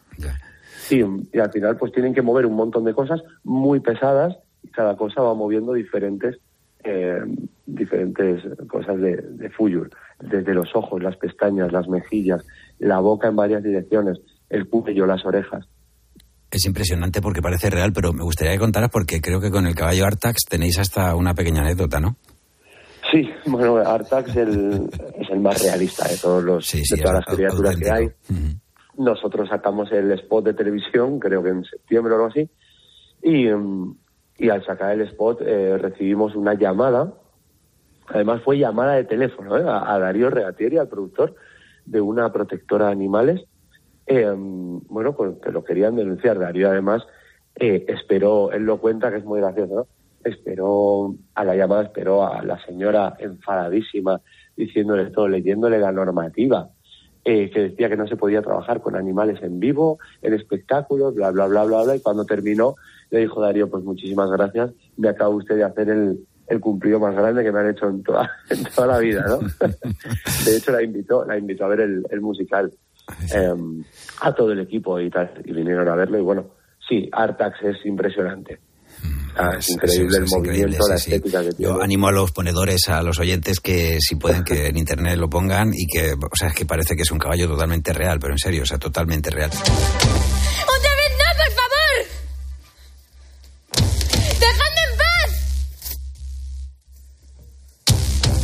[0.90, 1.00] Y,
[1.37, 4.96] y al final pues tienen que mover un montón de cosas muy pesadas y cada
[4.96, 6.38] cosa va moviendo diferentes
[6.85, 7.20] eh,
[7.64, 9.88] diferentes cosas de, de Fuyur,
[10.20, 12.44] desde los ojos, las pestañas, las mejillas,
[12.80, 14.18] la boca en varias direcciones,
[14.50, 15.66] el cuello, las orejas.
[16.50, 19.74] Es impresionante porque parece real, pero me gustaría que contaras porque creo que con el
[19.76, 22.16] caballo Artax tenéis hasta una pequeña anécdota, ¿no?
[23.12, 27.37] Sí, bueno, Artax es el, es el más realista de todos los de todas las
[27.37, 28.09] criaturas que hay.
[28.96, 32.48] Nosotros sacamos el spot de televisión, creo que en septiembre o algo así,
[33.22, 33.48] y,
[34.38, 37.12] y al sacar el spot eh, recibimos una llamada,
[38.09, 39.64] además fue llamada de teléfono ¿eh?
[39.66, 41.35] a, a Darío Regatieri, al productor
[41.85, 43.44] de una protectora de animales,
[44.07, 46.38] eh, bueno, pues que lo querían denunciar.
[46.38, 47.03] Darío además
[47.57, 49.87] eh, esperó, él lo cuenta que es muy gracioso, ¿no?
[50.24, 54.20] Esperó a la llamada, esperó a la señora enfadadísima
[54.56, 56.70] diciéndole esto, leyéndole la normativa
[57.24, 61.30] eh, que decía que no se podía trabajar con animales en vivo, en espectáculos, bla,
[61.30, 61.96] bla, bla, bla, bla.
[61.96, 62.74] Y cuando terminó,
[63.11, 67.14] le dijo Darío, pues muchísimas gracias, me acaba usted de hacer el, el cumplido más
[67.14, 69.38] grande que me han hecho en toda, en toda la vida, ¿no?
[70.46, 72.72] de hecho, la invitó, la invitó a ver el, el musical
[73.32, 73.54] eh,
[74.20, 76.46] a todo el equipo y tal, y vinieron a verlo y bueno,
[76.88, 78.58] sí, Artax es impresionante.
[79.36, 81.72] Ah, es increíble el es increíble, movimiento, la estética que tiene.
[81.72, 85.30] Yo animo a los ponedores, a los oyentes que si pueden que en internet lo
[85.30, 88.34] pongan y que, o sea, es que parece que es un caballo totalmente real, pero
[88.34, 89.50] en serio, o sea, totalmente real.
[89.50, 91.96] ¡Otra vez no, por favor!
[94.38, 95.30] ¡Dejadme en paz!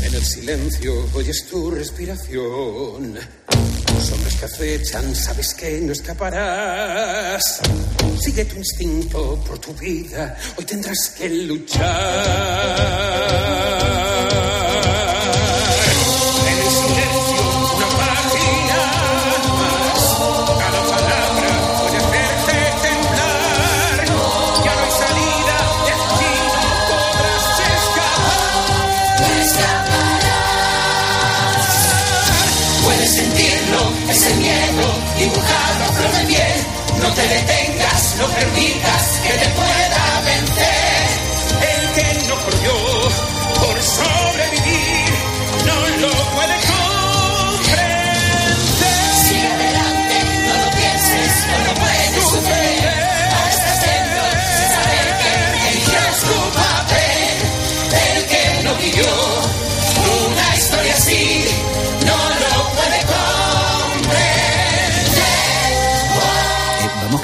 [0.04, 3.18] En el silencio oyes tu respiración.
[4.00, 7.60] Sombras que acechan, sabes que no escaparás.
[8.20, 11.88] Sigue tu instinto por tu vida, hoy tendrás que luchar.
[35.18, 36.08] Dibujado a flor.
[37.02, 39.77] No te detengas, no permitas que te pueda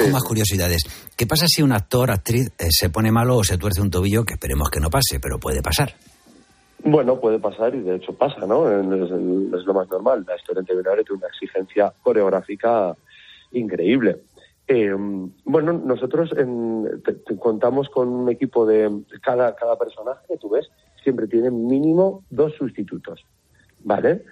[0.05, 0.83] con más curiosidades.
[1.15, 4.23] ¿Qué pasa si un actor, actriz, eh, se pone malo o se tuerce un tobillo?
[4.23, 5.93] Que esperemos que no pase, pero puede pasar.
[6.83, 8.69] Bueno, puede pasar y de hecho pasa, ¿no?
[8.69, 10.23] Es, es lo más normal.
[10.27, 10.81] La historia en tiene
[11.17, 12.93] una exigencia coreográfica
[13.51, 14.21] increíble.
[14.67, 14.91] Eh,
[15.45, 18.89] bueno, nosotros en- te- te contamos con un equipo de
[19.21, 20.67] cada, cada personaje que tú ves,
[21.03, 23.23] siempre tiene mínimo dos sustitutos,
[23.83, 24.23] ¿vale?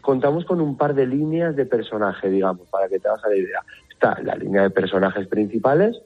[0.00, 3.60] Contamos con un par de líneas de personaje, digamos, para que te hagas la idea.
[3.96, 5.96] Está la línea de personajes principales,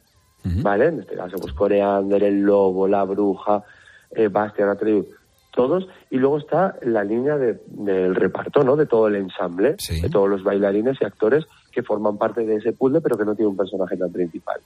[0.62, 0.86] ¿vale?
[0.86, 3.62] En este caso, pues Coreander, el lobo, la bruja,
[4.12, 5.06] eh, Bastian Atreyu,
[5.52, 5.86] todos.
[6.08, 8.76] Y luego está la línea de- del reparto, ¿no?
[8.76, 12.72] De todo el ensamble, de todos los bailarines y actores que forman parte de ese
[12.72, 14.60] puzzle, pero que no tiene un personaje tan principal.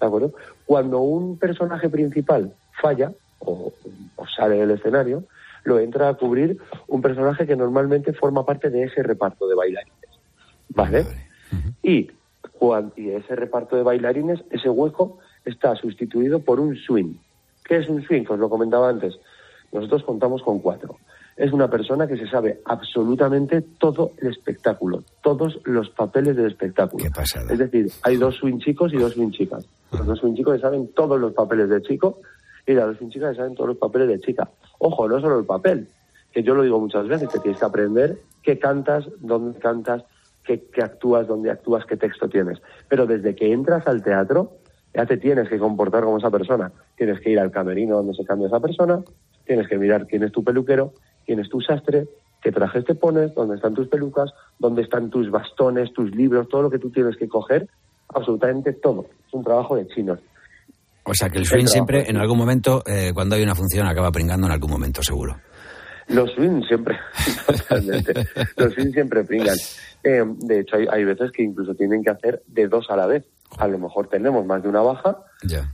[0.00, 0.32] ¿De acuerdo?
[0.64, 3.10] Cuando un personaje principal falla
[3.40, 3.72] o,
[4.16, 5.24] o sale del escenario,
[5.64, 10.10] lo entra a cubrir un personaje que normalmente forma parte de ese reparto de bailarines.
[10.70, 11.02] ¿Vale?
[11.04, 12.10] Cuan- y
[12.96, 17.14] ese reparto de bailarines, ese hueco está sustituido por un swing.
[17.64, 18.24] ¿Qué es un swing?
[18.24, 19.18] Que os lo comentaba antes.
[19.72, 20.96] Nosotros contamos con cuatro.
[21.36, 27.04] Es una persona que se sabe absolutamente todo el espectáculo, todos los papeles del espectáculo.
[27.48, 29.64] Es decir, hay dos swing chicos y dos swing chicas.
[29.92, 32.18] Los dos swing chicos saben todos los papeles de chico
[32.66, 34.48] y las dos swing chicas saben todos los papeles de chica.
[34.78, 35.86] Ojo, no solo el papel,
[36.32, 40.02] que yo lo digo muchas veces, que tienes que aprender qué cantas, dónde cantas,
[40.48, 42.58] qué, qué actúas, dónde actúas, qué texto tienes.
[42.88, 44.52] Pero desde que entras al teatro,
[44.94, 46.72] ya te tienes que comportar como esa persona.
[46.96, 49.02] Tienes que ir al camerino donde se cambia esa persona,
[49.46, 50.94] tienes que mirar quién es tu peluquero,
[51.26, 52.08] quién es tu sastre,
[52.42, 56.62] qué trajes te pones, dónde están tus pelucas, dónde están tus bastones, tus libros, todo
[56.62, 57.68] lo que tú tienes que coger,
[58.08, 59.06] absolutamente todo.
[59.26, 60.18] Es un trabajo de chinos.
[61.04, 64.10] O sea, que el swing siempre, en algún momento, eh, cuando hay una función, acaba
[64.10, 65.36] pringando en algún momento, seguro.
[66.08, 66.98] Los swing siempre,
[67.46, 68.14] totalmente.
[68.56, 69.56] Los swing siempre pringan.
[70.04, 73.06] Eh, de hecho, hay, hay veces que incluso tienen que hacer de dos a la
[73.06, 73.24] vez.
[73.58, 75.18] A lo mejor tenemos más de una baja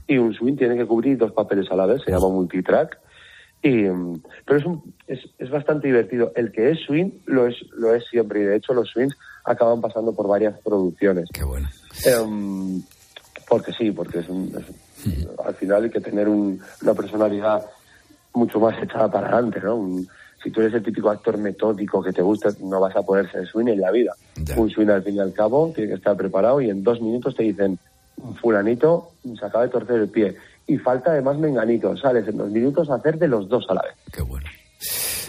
[0.07, 2.97] y un swing tiene que cubrir dos papeles a la vez, se llama multitrack.
[3.61, 3.83] Y,
[4.45, 6.31] pero es, un, es, es bastante divertido.
[6.35, 9.81] El que es swing lo es, lo es siempre y de hecho los swings acaban
[9.81, 11.29] pasando por varias producciones.
[11.33, 11.67] Qué bueno.
[12.05, 12.81] Em,
[13.47, 17.65] porque sí, porque es un, es- al final hay que tener un- una personalidad
[18.33, 19.75] mucho más echada para adelante, ¿no?
[19.75, 20.07] Un-
[20.45, 23.47] si tú eres el típico actor metódico que te gusta, no vas a poder ser
[23.47, 24.13] swing en la vida.
[24.55, 27.35] Un swing al fin y al cabo tiene que estar preparado y en dos minutos
[27.35, 27.79] te dicen,
[28.39, 30.35] fulanito se acaba de torcer el pie.
[30.67, 33.81] Y falta además menganito, sales en dos minutos a hacer de los dos a la
[33.81, 33.93] vez.
[34.13, 34.45] Qué bueno.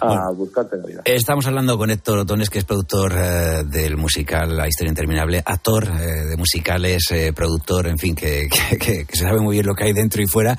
[0.00, 1.02] A buscarte la vida.
[1.06, 5.84] Estamos hablando con Héctor Otones, que es productor eh, del musical La Historia Interminable, actor
[5.84, 9.66] eh, de musicales, eh, productor, en fin, que, que- que- que se sabe muy bien
[9.66, 10.58] lo que hay dentro y fuera.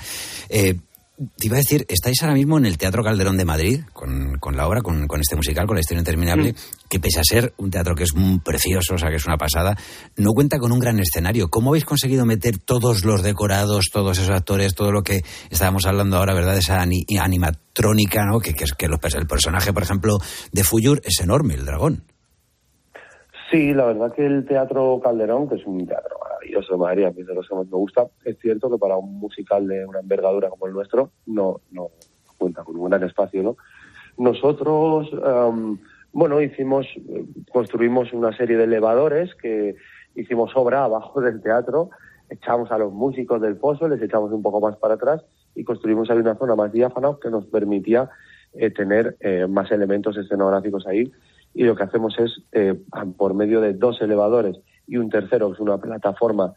[1.36, 4.56] Te iba a decir, estáis ahora mismo en el Teatro Calderón de Madrid, con, con
[4.56, 6.54] la obra, con, con este musical, con La Historia Interminable,
[6.88, 9.36] que pese a ser un teatro que es muy precioso, o sea, que es una
[9.38, 9.76] pasada,
[10.16, 11.50] no cuenta con un gran escenario.
[11.50, 16.18] ¿Cómo habéis conseguido meter todos los decorados, todos esos actores, todo lo que estábamos hablando
[16.18, 18.40] ahora, verdad, esa ani- animatrónica, ¿no?
[18.40, 20.20] Que, que, es- que los el personaje, por ejemplo,
[20.52, 22.04] de Fuyur es enorme, el dragón.
[23.50, 27.12] Sí, la verdad que el Teatro Calderón, que es un teatro maravilloso de Madrid, a
[27.12, 30.00] mí de los que más me gusta, es cierto que para un musical de una
[30.00, 31.92] envergadura como el nuestro no, no
[32.38, 33.56] cuenta con un gran espacio, ¿no?
[34.18, 35.78] Nosotros, em,
[36.12, 36.88] bueno, hicimos,
[37.52, 39.76] construimos una serie de elevadores que
[40.16, 41.90] hicimos obra abajo del teatro,
[42.30, 45.24] echamos a los músicos del pozo, les echamos un poco más para atrás
[45.56, 48.10] y construimos ahí una zona más diáfana que nos permitía
[48.54, 51.12] eh, tener eh, más elementos escenográficos ahí
[51.54, 52.76] y lo que hacemos es, eh,
[53.18, 54.58] por medio de dos elevadores
[54.88, 56.54] y un tercero, que es una plataforma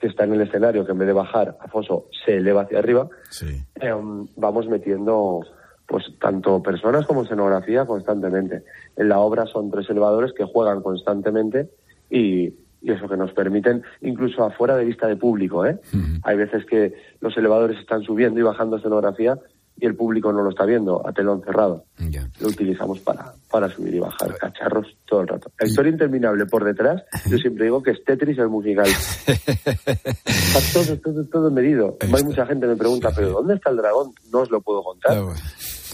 [0.00, 2.78] que está en el escenario, que en vez de bajar a foso se eleva hacia
[2.78, 3.08] arriba,
[3.80, 3.94] eh,
[4.36, 5.40] vamos metiendo
[5.86, 8.64] pues tanto personas como escenografía constantemente.
[8.96, 11.70] En la obra son tres elevadores que juegan constantemente
[12.10, 15.78] y, y eso que nos permiten, incluso afuera de vista de público, ¿eh?
[16.24, 19.38] Hay veces que los elevadores están subiendo y bajando escenografía
[19.78, 21.84] y el público no lo está viendo a telón cerrado.
[22.40, 25.50] Lo utilizamos para, para subir y bajar cacharros todo el rato.
[25.58, 28.86] La historia interminable por detrás, yo siempre digo que es Tetris el musical.
[29.26, 31.96] Está todo, todo, todo medido.
[32.00, 34.12] Hay mucha gente que me pregunta, ¿pero dónde está el dragón?
[34.32, 35.22] No os lo puedo contar.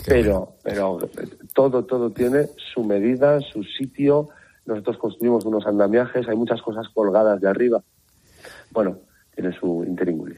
[0.06, 4.28] Pero, pero eh, todo, todo tiene su medida, su sitio.
[4.66, 7.82] Nosotros construimos unos andamiajes, hay muchas cosas colgadas de arriba.
[8.70, 8.98] Bueno,
[9.34, 9.72] tiene su.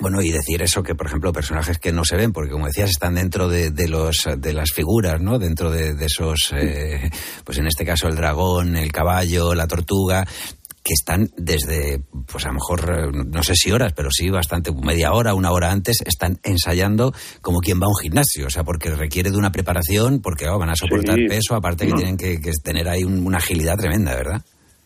[0.00, 2.90] Bueno, y decir eso que, por ejemplo, personajes que no se ven, porque como decías,
[2.90, 5.38] están dentro de, de los, de las figuras, ¿no?
[5.38, 7.10] Dentro de, de esos, eh,
[7.44, 10.26] pues en este caso el dragón, el caballo, la tortuga,
[10.82, 15.12] que están desde, pues a lo mejor, no sé si horas, pero sí bastante, media
[15.12, 18.90] hora, una hora antes, están ensayando como quien va a un gimnasio, o sea, porque
[18.90, 21.26] requiere de una preparación, porque oh, van a soportar Sí.
[21.26, 24.42] peso, aparte que tienen que, que tener ahí un- una agilidad tremenda, ¿verdad?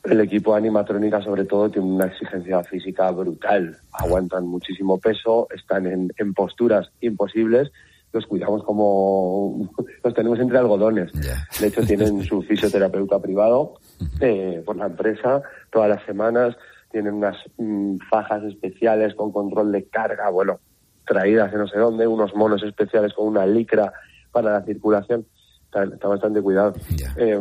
[0.09, 3.77] El equipo animatrónica, sobre todo, tiene una exigencia física brutal.
[3.93, 7.71] Aguantan muchísimo peso, están en, en posturas imposibles.
[8.13, 9.69] Los cuidamos como.
[10.05, 11.13] Los tenemos entre algodones.
[11.61, 13.75] De hecho, tienen su fisioterapeuta privado
[14.21, 16.57] eh, por la empresa todas las semanas.
[16.91, 20.59] Tienen unas mm, fajas especiales con control de carga, bueno,
[21.07, 23.93] traídas de no sé dónde, unos monos especiales con una licra
[24.33, 25.27] para la circulación.
[25.67, 26.73] Está, está bastante cuidado.
[27.17, 27.39] Eh,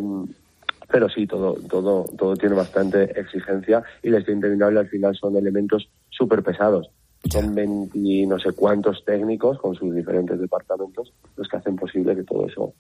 [0.90, 5.90] pero sí, todo, todo, todo tiene bastante exigencia y la interminable al final son elementos
[6.10, 6.90] súper pesados.
[7.30, 12.16] Son 20 y no sé cuántos técnicos con sus diferentes departamentos los que hacen posible
[12.16, 12.74] que todo eso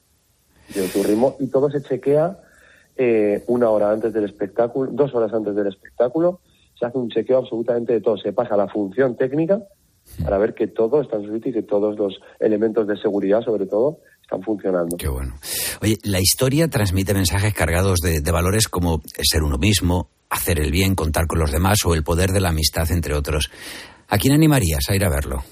[0.73, 1.35] lleve su ritmo.
[1.39, 2.37] Y todo se chequea
[2.95, 6.39] eh, una hora antes del espectáculo, dos horas antes del espectáculo,
[6.79, 9.61] se hace un chequeo absolutamente de todo, se pasa a la función técnica
[10.23, 13.41] para ver que todo está en su sitio y que todos los elementos de seguridad,
[13.41, 14.97] sobre todo, están funcionando.
[14.97, 15.35] Qué bueno.
[15.81, 20.69] Oye, la historia transmite mensajes cargados de, de valores como ser uno mismo, hacer el
[20.69, 23.49] bien, contar con los demás o el poder de la amistad, entre otros.
[24.09, 25.43] ¿A quién animarías a ir a verlo?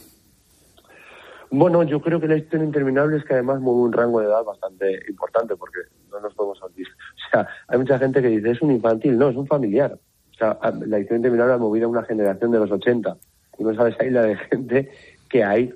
[1.52, 4.44] Bueno, yo creo que la historia interminable es que además mueve un rango de edad
[4.44, 5.80] bastante importante porque
[6.12, 6.92] no nos podemos olvidar.
[7.16, 9.98] O sea, hay mucha gente que dice es un infantil, no, es un familiar.
[10.32, 13.18] O sea, la historia interminable ha movido a una generación de los 80
[13.58, 14.92] y no sabes ahí la de gente
[15.28, 15.74] que hay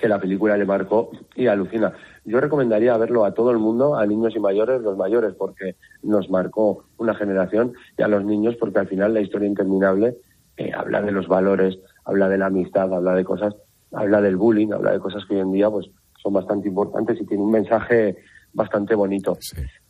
[0.00, 1.92] que la película le marcó y alucina.
[2.24, 6.30] Yo recomendaría verlo a todo el mundo, a niños y mayores, los mayores porque nos
[6.30, 10.16] marcó una generación y a los niños porque al final la historia interminable
[10.56, 13.54] eh, habla de los valores, habla de la amistad, habla de cosas,
[13.92, 15.88] habla del bullying, habla de cosas que hoy en día pues
[16.22, 18.16] son bastante importantes y tiene un mensaje
[18.52, 19.36] bastante bonito.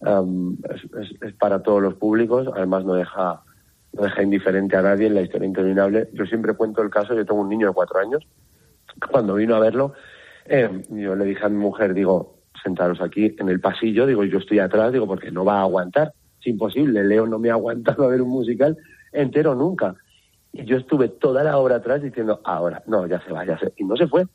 [0.01, 3.43] Um, es, es- es para todos los públicos, además no deja
[3.95, 6.09] no deja indiferente a nadie en la historia interminable.
[6.13, 8.27] Yo siempre cuento el caso, yo tengo un niño de cuatro años,
[9.11, 9.93] cuando vino a verlo,
[10.47, 14.39] eh, yo le dije a mi mujer, digo, sentaros aquí en el pasillo, digo, yo
[14.39, 18.05] estoy atrás, digo, porque no va a aguantar, es imposible, Leo no me ha aguantado
[18.05, 18.77] a ver un musical
[19.13, 19.95] entero nunca.
[20.51, 23.73] Y yo estuve toda la obra atrás diciendo, ahora, no, ya se va, ya se
[23.77, 24.27] Y no se fue.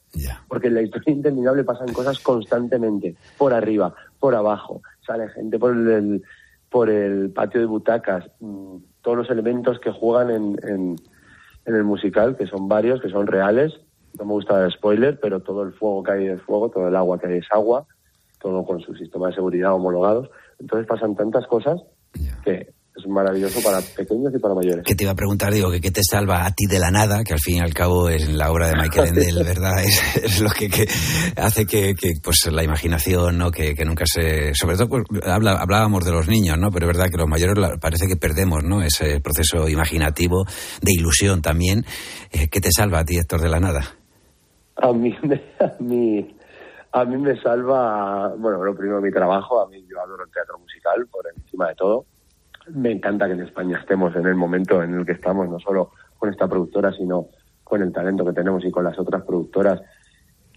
[0.47, 5.72] Porque en la historia interminable pasan cosas constantemente, por arriba, por abajo, sale gente por
[5.76, 6.22] el,
[6.70, 10.95] por el patio de butacas, mm, todos los elementos que juegan en, en,
[11.66, 13.74] en el musical, que son varios, que son reales.
[14.20, 16.95] No me gusta dar spoiler, pero todo el fuego que hay es fuego, todo el
[16.95, 17.86] agua que hay es agua,
[18.41, 20.30] todo con su sistema de seguridad homologados.
[20.59, 21.76] Entonces pasan tantas cosas
[22.45, 24.84] que es maravilloso para pequeños y para mayores.
[24.86, 27.24] Que te iba a preguntar, digo, que qué te salva a ti de la nada,
[27.24, 29.84] que al fin y al cabo es la obra de Michael Endel, ¿verdad?
[29.84, 30.86] Es, es lo que, que
[31.36, 33.49] hace que, que, pues la imaginación, ¿no?
[33.49, 34.53] Que, que nunca se...
[34.53, 36.70] Sobre todo, pues, habla- hablábamos de los niños, ¿no?
[36.70, 38.84] Pero es verdad que los mayores la- parece que perdemos, ¿no?
[38.84, 40.45] Ese proceso imaginativo,
[40.84, 41.86] de ilusión también.
[42.32, 43.95] Eh, ¿Qué te salva a ti, Héctor, de la nada?
[44.78, 46.36] A mí, me, a mí,
[46.91, 50.59] a mí me salva, bueno, lo primero mi trabajo, a mí yo adoro el teatro
[50.59, 52.05] musical por encima de todo.
[52.74, 55.91] Me encanta que en España estemos en el momento en el que estamos, no solo
[56.17, 57.28] con esta productora, sino
[57.63, 59.82] con el talento que tenemos y con las otras productoras,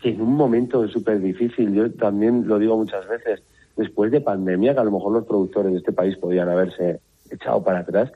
[0.01, 3.43] que en un momento súper difícil, yo también lo digo muchas veces,
[3.77, 7.01] después de pandemia, que a lo mejor los productores de este país podían haberse
[7.31, 8.13] echado para atrás,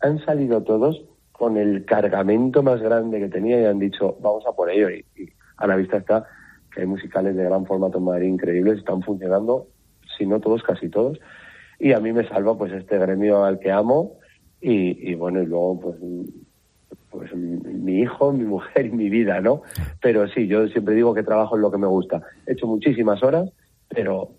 [0.00, 4.52] han salido todos con el cargamento más grande que tenía y han dicho, vamos a
[4.52, 4.90] por ello.
[4.90, 6.26] Y, y a la vista está
[6.74, 9.66] que hay musicales de gran formato en Madrid increíbles, están funcionando,
[10.16, 11.18] si no todos, casi todos.
[11.78, 14.18] Y a mí me salva pues este gremio al que amo
[14.60, 15.96] y, y bueno, y luego pues
[17.10, 19.62] pues mi, hijo, mi mujer y mi vida, ¿no?
[20.00, 22.22] Pero sí, yo siempre digo que trabajo en lo que me gusta.
[22.46, 23.50] He hecho muchísimas horas,
[23.88, 24.30] pero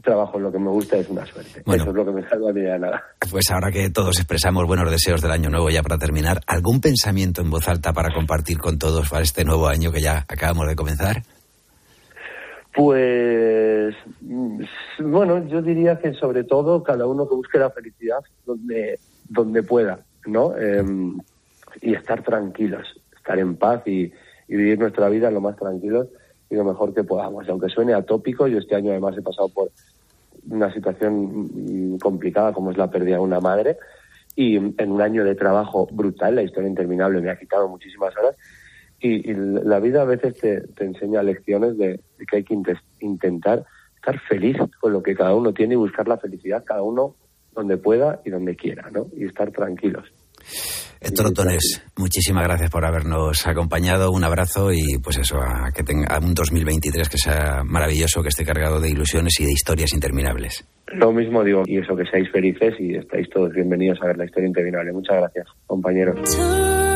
[0.00, 1.62] trabajo en lo que me gusta es una suerte.
[1.66, 3.02] Eso es lo que me salva de nada.
[3.30, 7.42] Pues ahora que todos expresamos buenos deseos del año nuevo, ya para terminar, ¿algún pensamiento
[7.42, 10.76] en voz alta para compartir con todos para este nuevo año que ya acabamos de
[10.76, 11.22] comenzar?
[12.74, 14.62] Pues mm,
[15.00, 20.00] bueno, yo diría que sobre todo cada uno que busque la felicidad donde, donde pueda,
[20.24, 20.56] ¿no?
[20.56, 21.18] Em,
[21.82, 24.10] y estar tranquilos, estar en paz y,
[24.48, 26.08] y vivir nuestra vida lo más tranquilos
[26.52, 27.48] y lo mejor que podamos.
[27.48, 29.70] Aunque suene atópico, yo este año además he pasado por
[30.50, 33.78] una situación mm, complicada como es la pérdida de una madre
[34.36, 38.36] y en un año de trabajo brutal, la historia interminable me ha quitado muchísimas horas
[39.00, 43.64] y, la vida a veces te, te enseña lecciones de, que hay que inte- intentar
[43.96, 47.16] estar feliz con lo que cada uno tiene y buscar la felicidad cada uno
[47.52, 49.06] donde pueda y donde quiera, ¿no?
[49.16, 50.12] Y estar tranquilos.
[51.04, 54.12] Héctor Otones, muchísimas gracias por habernos acompañado.
[54.12, 58.28] Un abrazo y pues eso, a que tenga a un 2023 que sea maravilloso, que
[58.28, 60.64] esté cargado de ilusiones y de historias interminables.
[60.86, 64.26] Lo mismo digo, y eso, que seáis felices y estáis todos bienvenidos a ver la
[64.26, 64.92] historia interminable.
[64.92, 66.20] Muchas gracias, compañeros.
[66.36, 66.92] Turn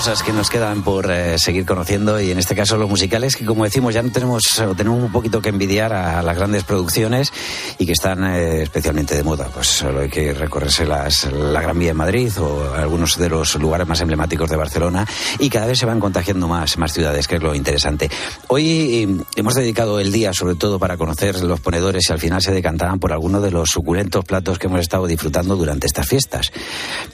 [0.00, 3.44] cosas que nos quedan por eh, seguir conociendo y en este caso los musicales que
[3.44, 7.30] como decimos ya no tenemos o tenemos un poquito que envidiar a las grandes producciones
[7.76, 9.50] y que están eh, especialmente de moda.
[9.52, 13.56] Pues solo hay que recorrerse las, la Gran Vía de Madrid o algunos de los
[13.56, 15.06] lugares más emblemáticos de Barcelona
[15.38, 18.08] y cada vez se van contagiando más, más ciudades, que es lo interesante.
[18.48, 22.40] Hoy eh, hemos dedicado el día sobre todo para conocer los ponedores y al final
[22.40, 26.52] se decantaban por algunos de los suculentos platos que hemos estado disfrutando durante estas fiestas.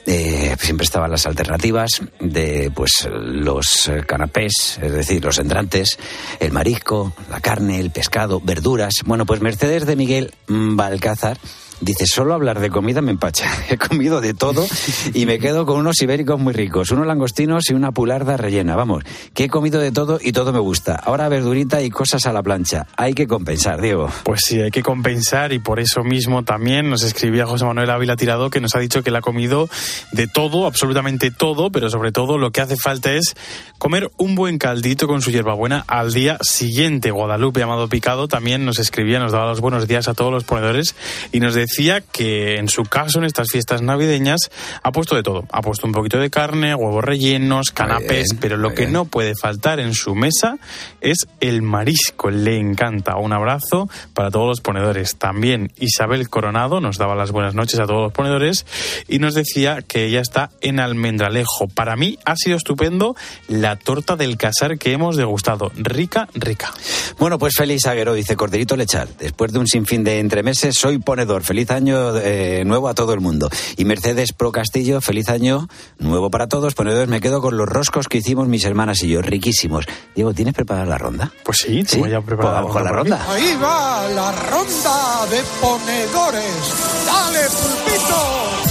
[0.05, 5.97] Eh, siempre estaban las alternativas de pues los eh, canapés, es decir, los entrantes,
[6.39, 9.01] el marisco, la carne, el pescado, verduras.
[9.03, 11.39] Bueno, pues Mercedes de Miguel Balcázar
[11.79, 13.45] Dice, solo hablar de comida me empacha.
[13.69, 14.65] He comido de todo
[15.13, 18.75] y me quedo con unos ibéricos muy ricos, unos langostinos y una pularda rellena.
[18.75, 19.03] Vamos,
[19.35, 20.95] que he comido de todo y todo me gusta.
[20.95, 22.87] Ahora verdurita y cosas a la plancha.
[22.97, 24.09] Hay que compensar, Diego.
[24.23, 28.15] Pues sí, hay que compensar y por eso mismo también nos escribía José Manuel Ávila
[28.15, 29.69] Tirado que nos ha dicho que él ha comido
[30.11, 33.35] de todo, absolutamente todo, pero sobre todo lo que hace falta es
[33.77, 37.11] comer un buen caldito con su hierbabuena al día siguiente.
[37.11, 40.95] Guadalupe, Amado Picado, también nos escribía, nos daba los buenos días a todos los ponedores
[41.31, 41.66] y nos decía
[42.11, 44.49] que en su caso, en estas fiestas navideñas,
[44.83, 45.45] ha puesto de todo.
[45.51, 48.93] Ha puesto un poquito de carne, huevos rellenos, canapés, bien, pero lo que bien.
[48.93, 50.57] no puede faltar en su mesa
[51.01, 52.29] es el marisco.
[52.29, 53.17] Le encanta.
[53.17, 55.15] Un abrazo para todos los ponedores.
[55.17, 58.65] También Isabel Coronado nos daba las buenas noches a todos los ponedores
[59.07, 61.67] y nos decía que ella está en Almendralejo.
[61.73, 63.15] Para mí ha sido estupendo
[63.47, 65.71] la torta del casar que hemos degustado.
[65.75, 66.71] Rica, rica.
[67.17, 69.09] Bueno, pues feliz aguero, dice Corderito Lechal.
[69.17, 71.43] Después de un sinfín de entremeses, soy ponedor.
[71.43, 73.49] Feliz año eh, nuevo a todo el mundo.
[73.75, 75.67] Y Mercedes Pro Castillo, feliz año
[75.99, 76.73] nuevo para todos.
[76.73, 79.85] Ponedores, me quedo con los roscos que hicimos mis hermanas y yo, riquísimos.
[80.15, 81.31] Diego, ¿tienes preparada la ronda?
[81.43, 83.25] Pues sí, tengo ya Pues preparada vamos con la ronda.
[83.29, 87.05] Ahí va la ronda de ponedores.
[87.05, 88.66] ¡Dale, pulpito!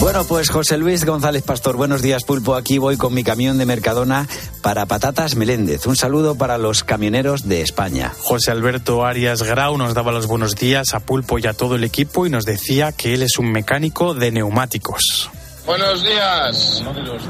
[0.00, 2.54] Bueno, pues José Luis González Pastor, buenos días, Pulpo.
[2.54, 4.28] Aquí voy con mi camión de Mercadona
[4.62, 5.86] para patatas Meléndez.
[5.86, 8.12] Un saludo para los camioneros de España.
[8.22, 11.82] José Alberto Arias Grau nos daba los buenos días a Pulpo y a todo el
[11.82, 15.30] equipo y nos decía que él es un mecánico de neumáticos.
[15.66, 16.84] Buenos días,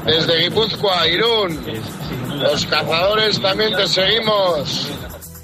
[0.05, 1.59] desde Guipúzcoa, Irún.
[2.37, 4.87] Los cazadores también te seguimos.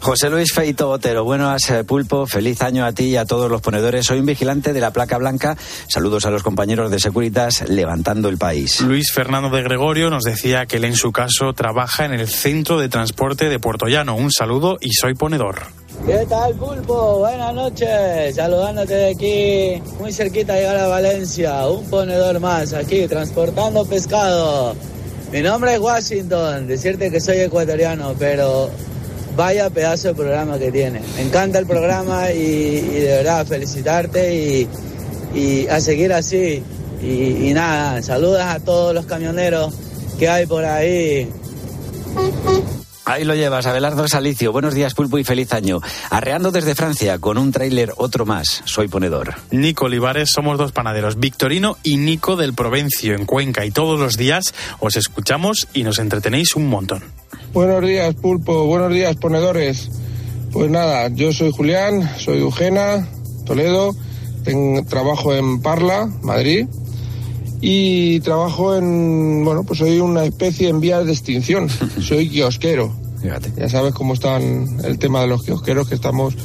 [0.06, 3.60] José Luis Feito Otero, buenas eh, Pulpo, feliz año a ti y a todos los
[3.60, 4.06] ponedores.
[4.06, 5.58] Soy un vigilante de la placa blanca.
[5.88, 8.82] Saludos a los compañeros de Securitas levantando el país.
[8.82, 12.78] Luis Fernando de Gregorio nos decía que él en su caso trabaja en el Centro
[12.78, 14.16] de Transporte de Puerto Llano.
[14.16, 15.64] Un saludo y soy ponedor.
[16.06, 17.18] ¿Qué tal, Pulpo?
[17.18, 18.36] Buenas noches.
[18.36, 21.66] Saludándote de aquí, muy cerquita de llegar a Valencia.
[21.66, 24.76] Un ponedor más aquí, transportando pescado.
[25.32, 26.68] Mi nombre es Washington.
[26.68, 28.70] Decirte que soy ecuatoriano, pero
[29.36, 31.01] vaya pedazo de programa que tiene.
[31.15, 34.67] Me encanta el programa y, de verdad felicitarte y,
[35.33, 36.63] y a seguir así.
[37.01, 39.73] Y, y nada, saludas a todos los camioneros
[40.17, 41.29] que hay por ahí.
[43.06, 44.51] Ahí lo llevas, Abelardo Salicio.
[44.51, 45.80] Buenos días, Pulpo, y feliz año.
[46.10, 48.64] Arreando desde Francia con un tráiler otro más.
[48.66, 49.36] Soy ponedor.
[49.51, 53.64] Nico Olivares, somos dos panaderos, Victorino y Nico del Provencio, en Cuenca.
[53.64, 57.03] Y todos los días os escuchamos y nos entretenéis un montón.
[57.53, 58.66] Buenos días, Pulpo.
[58.66, 59.89] Buenos días, ponedores.
[60.51, 63.08] Pues nada, yo soy Julián, soy de Eugena,
[63.45, 63.93] Toledo.
[64.89, 66.66] trabajo en Parla, Madrid.
[67.62, 69.43] Y trabajo en.
[69.43, 71.70] Bueno, pues soy una especie en vías de extinción.
[72.01, 72.93] soy kiosquero.
[73.58, 76.36] Ya sabes cómo están el tema de los kiosqueros, que estamos.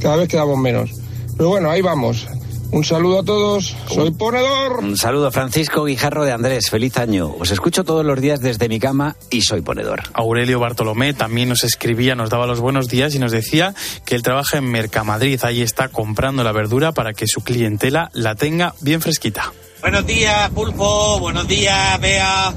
[0.00, 0.90] Cada vez quedamos menos.
[1.36, 2.26] Pero bueno, ahí vamos.
[2.72, 3.76] Un saludo a todos.
[3.88, 4.78] Soy ponedor.
[4.78, 6.70] Un saludo a Francisco Guijarro de Andrés.
[6.70, 7.34] Feliz año.
[7.38, 10.02] Os escucho todos los días desde mi cama y soy ponedor.
[10.12, 14.22] Aurelio Bartolomé también nos escribía, nos daba los buenos días y nos decía que él
[14.22, 15.42] trabaja en Mercamadrid.
[15.42, 19.52] Ahí está comprando la verdura para que su clientela la tenga bien fresquita.
[19.80, 21.18] Buenos días, Pulpo.
[21.20, 22.52] Buenos días, Bea.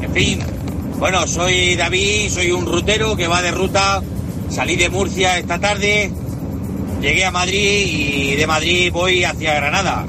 [0.00, 0.40] En fin,
[0.98, 4.00] bueno, soy David, soy un rutero que va de ruta.
[4.48, 6.10] Salí de Murcia esta tarde,
[7.02, 10.06] llegué a Madrid y de Madrid voy hacia Granada.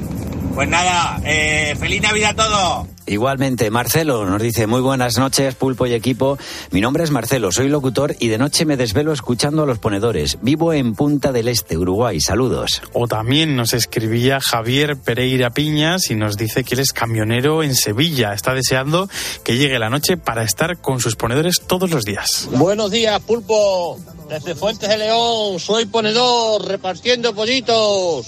[0.54, 2.91] Pues nada, eh, feliz Navidad a todos.
[3.12, 6.38] Igualmente, Marcelo nos dice muy buenas noches, pulpo y equipo.
[6.70, 10.38] Mi nombre es Marcelo, soy locutor y de noche me desvelo escuchando a los ponedores.
[10.40, 12.20] Vivo en Punta del Este, Uruguay.
[12.20, 12.80] Saludos.
[12.94, 17.74] O también nos escribía Javier Pereira Piñas y nos dice que él es camionero en
[17.74, 18.32] Sevilla.
[18.32, 19.10] Está deseando
[19.44, 22.48] que llegue la noche para estar con sus ponedores todos los días.
[22.52, 23.98] Buenos días, Pulpo.
[24.30, 28.26] Desde Fuentes de León, soy ponedor, repartiendo pollitos.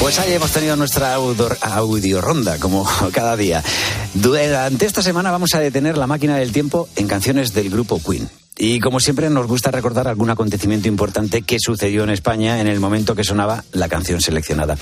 [0.00, 3.62] Pues ahí hemos tenido nuestra audio, ronda, como cada día.
[4.14, 8.26] Durante esta semana vamos a detener la máquina del tiempo en canciones del grupo Queen.
[8.56, 12.80] Y como siempre nos gusta recordar algún acontecimiento importante que sucedió en España en el
[12.80, 14.78] momento que sonaba la canción seleccionada.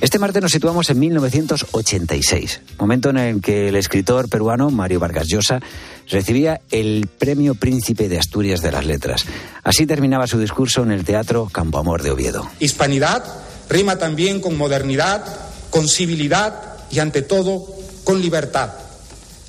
[0.00, 5.28] Este martes nos situamos en 1986, momento en el que el escritor peruano Mario Vargas
[5.28, 5.60] Llosa
[6.08, 9.26] recibía el Premio Príncipe de Asturias de las Letras.
[9.62, 12.50] Así terminaba su discurso en el Teatro Campo Amor de Oviedo.
[12.60, 13.24] Hispanidad
[13.68, 15.24] rima también con modernidad,
[15.70, 16.54] con civilidad
[16.90, 17.66] y ante todo
[18.04, 18.70] con libertad.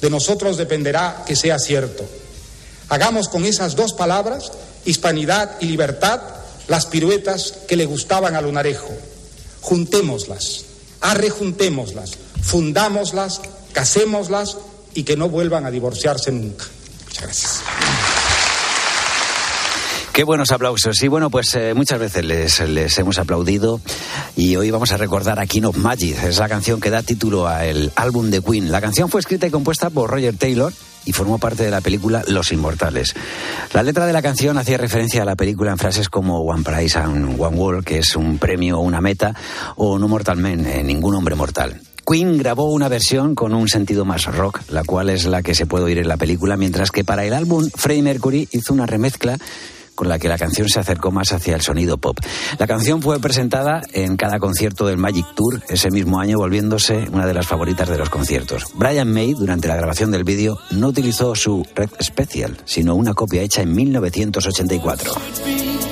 [0.01, 2.05] De nosotros dependerá que sea cierto.
[2.89, 4.51] Hagamos con esas dos palabras,
[4.85, 6.21] hispanidad y libertad,
[6.67, 8.89] las piruetas que le gustaban a Lunarejo.
[9.61, 10.65] Juntémoslas,
[11.01, 12.11] arrejuntémoslas,
[12.41, 13.41] fundámoslas,
[13.73, 14.57] casémoslas
[14.93, 16.65] y que no vuelvan a divorciarse nunca.
[17.05, 17.61] Muchas gracias.
[20.15, 21.03] Qué buenos aplausos.
[21.03, 23.81] Y bueno, pues eh, muchas veces les, hemos aplaudido
[24.37, 26.23] y hoy vamos a recordar a King of Magic.
[26.23, 28.71] Es la canción que da título al álbum de Queen.
[28.71, 30.71] La canción fue escrita y compuesta por Roger Taylor
[31.03, 33.13] y formó parte de la película Los Inmortales.
[33.73, 36.97] La letra de la canción hacía referencia a la película en frases como One Price
[36.97, 39.35] and One World, que es un premio o una meta,
[39.75, 41.81] o No Mortal Men, eh, ningún hombre mortal.
[42.07, 45.65] Queen grabó una versión con un sentido más rock, la cual es la que se
[45.65, 49.37] puede oír en la película, mientras que para el álbum Freddie Mercury hizo una remezcla
[49.95, 52.19] con la que la canción se acercó más hacia el sonido pop.
[52.59, 57.25] La canción fue presentada en cada concierto del Magic Tour ese mismo año, volviéndose una
[57.25, 58.65] de las favoritas de los conciertos.
[58.75, 63.41] Brian May, durante la grabación del vídeo, no utilizó su Red Special, sino una copia
[63.41, 65.84] hecha en 1984.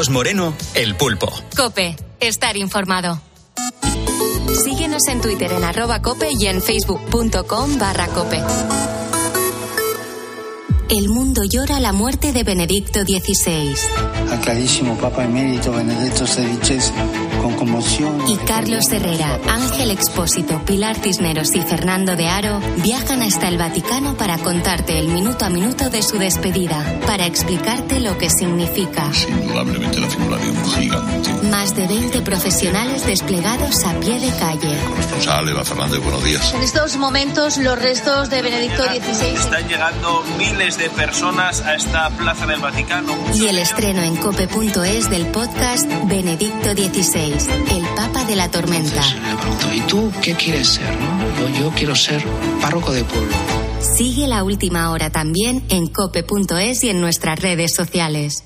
[0.00, 1.30] Carlos Moreno, El Pulpo.
[1.54, 3.20] Cope, estar informado.
[4.64, 8.40] Síguenos en Twitter en arroba cope y en facebook.com barra cope.
[10.88, 13.74] El mundo llora la muerte de Benedicto XVI.
[14.30, 16.80] Al carísimo Papa Emérito Benedetto XVI,
[17.60, 18.28] con conmoción.
[18.28, 24.16] Y Carlos Herrera, Ángel Expósito, Pilar Cisneros y Fernando de Aro viajan hasta el Vaticano
[24.16, 29.10] para contarte el minuto a minuto de su despedida, para explicarte lo que significa.
[29.28, 31.32] Indudablemente la figura de un gigante.
[31.50, 34.76] Más de 20 profesionales desplegados a pie de calle.
[34.96, 36.54] Responsable, Eva Fernández, buenos días.
[36.54, 39.34] En estos momentos, los restos de Benedicto XVI.
[39.34, 43.14] Están llegando miles de personas a esta plaza del Vaticano.
[43.34, 49.02] Y el estreno en cope.es del podcast Benedicto XVI, el Papa de la Tormenta.
[49.74, 50.96] ¿y tú qué quieres ser?
[51.00, 51.50] No?
[51.50, 52.22] Yo, yo quiero ser
[52.60, 53.34] párroco de pueblo.
[53.80, 58.44] Sigue la última hora también en cope.es y en nuestras redes sociales.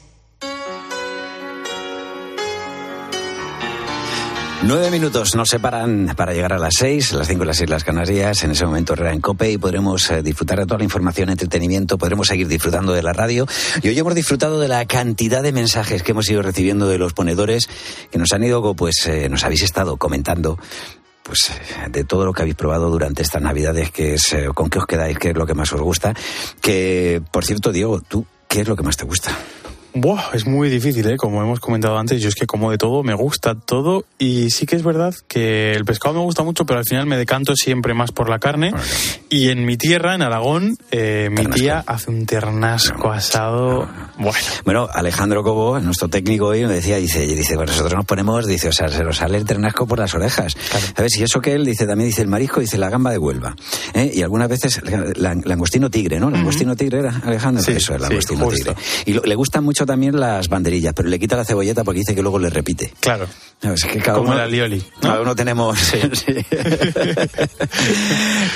[4.66, 8.44] Nueve minutos nos separan para llegar a las seis, las cinco en las Islas Canarias.
[8.44, 12.28] En ese momento en Cope y podremos eh, disfrutar de toda la información, entretenimiento, podremos
[12.28, 13.46] seguir disfrutando de la radio.
[13.82, 17.12] Y hoy hemos disfrutado de la cantidad de mensajes que hemos ido recibiendo de los
[17.12, 17.68] ponedores
[18.10, 20.58] que nos han ido, pues eh, nos habéis estado comentando
[21.22, 24.78] pues eh, de todo lo que habéis probado durante estas navidades, que es con qué
[24.78, 26.14] os quedáis, qué es lo que más os gusta.
[26.62, 29.30] Que, por cierto, Diego, tú, ¿qué es lo que más te gusta?
[29.96, 31.16] Buah, es muy difícil, ¿eh?
[31.16, 34.66] Como hemos comentado antes, yo es que como de todo, me gusta todo y sí
[34.66, 37.94] que es verdad que el pescado me gusta mucho, pero al final me decanto siempre
[37.94, 38.72] más por la carne.
[39.30, 43.88] Y en mi tierra, en Aragón, eh, mi tía hace un ternasco asado.
[44.18, 44.38] Bueno.
[44.64, 48.68] Bueno, Alejandro Cobo, nuestro técnico hoy, me decía, dice, dice, bueno, nosotros nos ponemos, dice,
[48.68, 50.56] o sea, se nos sale el ternasco por las orejas.
[50.96, 51.16] ¿Sabes?
[51.18, 53.54] Y eso que él dice, también dice el marisco, dice la gamba de Huelva.
[53.94, 54.10] ¿eh?
[54.12, 54.80] Y algunas veces,
[55.16, 56.30] la- langostino tigre, ¿no?
[56.30, 57.62] Langostino tigre era, Alejandro.
[57.62, 58.74] Sí, eso es, sí, langostino justo.
[58.74, 58.76] tigre.
[59.06, 62.14] Y lo- le gustan mucho también las banderillas, pero le quita la cebolleta porque dice
[62.14, 62.92] que luego le repite.
[63.00, 63.26] Claro.
[63.60, 63.84] ¿Sabes?
[63.84, 65.08] Es que cada Como uno, el alioli, ¿no?
[65.08, 65.78] Cada uno tenemos.
[65.78, 65.98] Sí.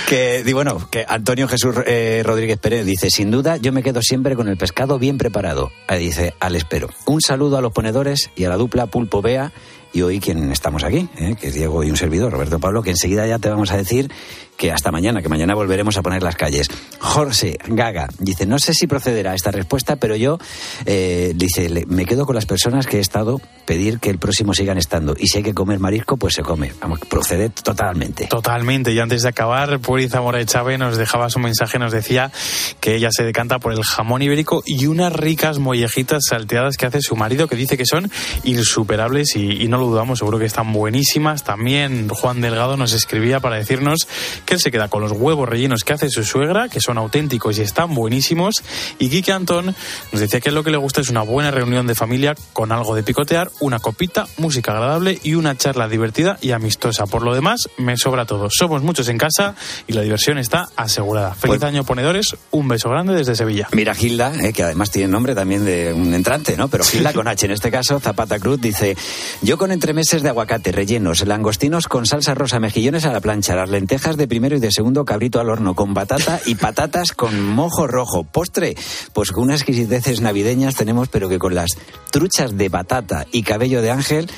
[0.09, 4.03] que, y bueno, que Antonio Jesús eh, Rodríguez Pérez dice: Sin duda, yo me quedo
[4.03, 5.71] siempre con el pescado bien preparado.
[5.87, 6.89] Ahí dice: Al espero.
[7.07, 9.53] Un saludo a los ponedores y a la dupla Pulpo Bea.
[9.93, 11.35] Y hoy quien estamos aquí, ¿eh?
[11.41, 14.11] que es Diego y un servidor, Roberto Pablo, que enseguida ya te vamos a decir
[14.59, 16.69] que hasta mañana, que mañana volveremos a poner las calles.
[16.99, 20.39] Jorge Gaga dice, no sé si procederá esta respuesta, pero yo,
[20.85, 24.77] eh, dice, me quedo con las personas que he estado pedir que el próximo sigan
[24.77, 25.15] estando.
[25.17, 26.73] Y si hay que comer marisco, pues se come.
[26.81, 28.27] Vamos, procede totalmente.
[28.27, 28.93] Totalmente.
[28.93, 32.33] Y antes de acabar, Puri Zamora Echave nos dejaba su mensaje, nos decía
[32.81, 37.01] que ella se decanta por el jamón ibérico y unas ricas mollejitas salteadas que hace
[37.01, 38.11] su marido, que dice que son
[38.43, 41.45] insuperables y, y no lo dudamos, seguro que están buenísimas.
[41.45, 44.09] También Juan Delgado nos escribía para decirnos
[44.45, 47.59] que él se queda con los huevos rellenos que hace su suegra, que son auténticos
[47.59, 48.63] y están buenísimos.
[48.99, 49.75] Y Kike Antón
[50.13, 52.95] nos decía que lo que le gusta es una buena reunión de familia con algo
[52.95, 57.07] de picotear, una copita, música agradable y una charla divertida y amistosa.
[57.07, 58.49] Por lo demás, me sobra todo.
[58.51, 59.55] Somos muchos en casa
[59.87, 61.35] y la diversión está asegurada.
[61.35, 62.37] Feliz año, ponedores.
[62.51, 63.69] Un beso grande desde Sevilla.
[63.73, 66.69] Mira Gilda, eh, que además tiene nombre también de un entrante, ¿no?
[66.69, 68.97] Pero Gilda con H, en este caso Zapata Cruz, dice,
[69.43, 73.71] yo con entremeses de aguacate rellenos, langostinos con salsa rosa, mejillones a la plancha, las
[73.71, 77.87] lentejas de primero y de segundo cabrito al horno, con batata y patatas con mojo
[77.87, 78.25] rojo.
[78.25, 78.77] Postre,
[79.13, 81.71] pues con unas exquisiteces navideñas tenemos, pero que con las
[82.11, 84.31] truchas de batata y cabello de ángel,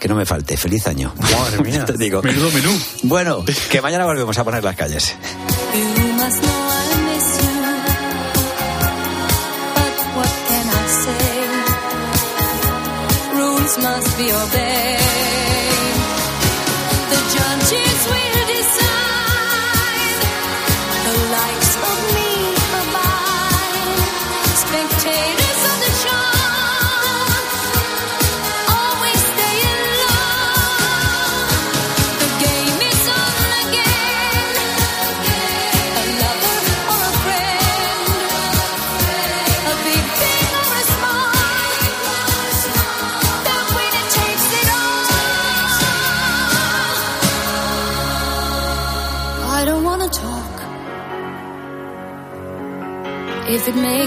[0.00, 0.56] que no me falte.
[0.56, 1.14] Feliz año.
[1.18, 1.84] Madre mía.
[1.86, 2.22] Te digo.
[2.22, 2.70] Menudo menú.
[3.04, 5.14] Bueno, que mañana volvemos a poner las calles.
[13.84, 14.93] Must be obeyed.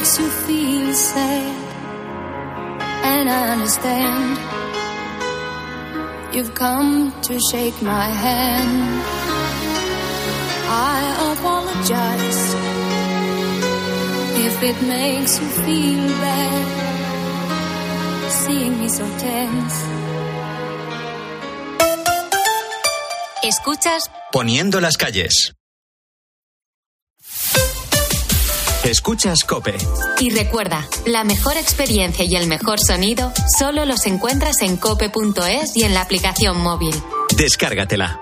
[0.07, 1.55] Makes you feel sad,
[3.03, 4.37] and I understand.
[6.33, 9.03] You've come to shake my hand.
[10.69, 12.55] I apologize
[14.47, 16.65] if it makes you feel bad
[18.29, 19.77] seeing me so tense.
[23.43, 25.56] Escuchas Poniendo las calles.
[28.87, 29.75] Escuchas Cope.
[30.21, 35.83] Y recuerda, la mejor experiencia y el mejor sonido solo los encuentras en cope.es y
[35.83, 36.95] en la aplicación móvil.
[37.35, 38.21] Descárgatela.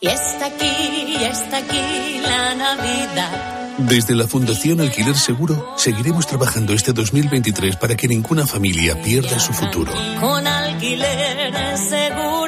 [0.00, 3.76] Y está aquí, y está aquí la Navidad.
[3.78, 9.52] Desde la Fundación Alquiler Seguro seguiremos trabajando este 2023 para que ninguna familia pierda su
[9.52, 9.92] futuro.
[10.18, 12.39] Con alquiler seguro.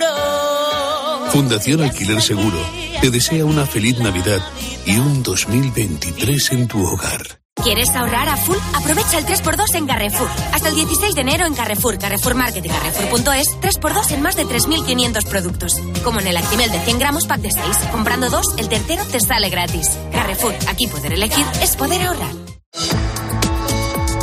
[1.33, 2.59] Fundación Alquiler Seguro
[3.01, 4.41] te desea una feliz Navidad
[4.85, 7.41] y un 2023 en tu hogar.
[7.65, 8.59] ¿Quieres ahorrar a full?
[8.75, 10.29] Aprovecha el 3x2 en Carrefour.
[10.53, 14.45] Hasta el 16 de enero en Carrefour, Carrefour Market y Carrefour.es, 3x2 en más de
[14.45, 15.73] 3.500 productos.
[16.05, 17.65] Como en el Actimel de 100 gramos pack de 6.
[17.91, 19.89] Comprando dos, el tercero te sale gratis.
[20.13, 23.22] Carrefour, aquí poder elegir es poder ahorrar.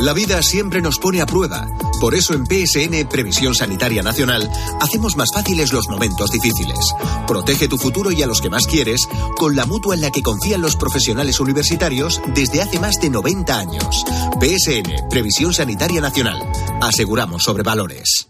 [0.02, 1.68] La vida siempre nos pone a prueba.
[2.00, 6.93] Por eso en PSN Previsión Sanitaria Nacional hacemos más fáciles los momentos difíciles.
[7.28, 9.02] Protege tu futuro y a los que más quieres
[9.38, 13.60] con la mutua en la que confían los profesionales universitarios desde hace más de 90
[13.60, 14.06] años.
[14.39, 16.39] PSN Previsión Sanitaria Nacional.
[16.82, 18.29] Aseguramos sobre valores.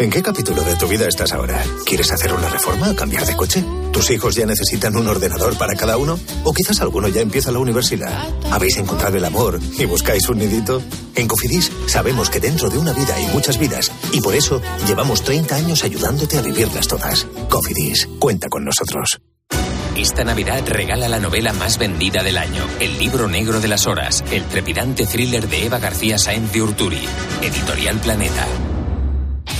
[0.00, 1.62] ¿En qué capítulo de tu vida estás ahora?
[1.84, 3.62] ¿Quieres hacer una reforma o cambiar de coche?
[3.92, 6.18] ¿Tus hijos ya necesitan un ordenador para cada uno?
[6.42, 8.26] ¿O quizás alguno ya empieza la universidad?
[8.50, 10.82] ¿Habéis encontrado el amor y buscáis un nidito?
[11.14, 15.22] En Cofidis sabemos que dentro de una vida hay muchas vidas y por eso llevamos
[15.22, 17.26] 30 años ayudándote a vivirlas todas.
[17.50, 19.20] Cofidis, cuenta con nosotros.
[19.98, 24.24] Esta Navidad regala la novela más vendida del año, El libro negro de las horas,
[24.30, 27.06] el trepidante thriller de Eva García Sáenz de Urturi,
[27.42, 28.46] Editorial Planeta.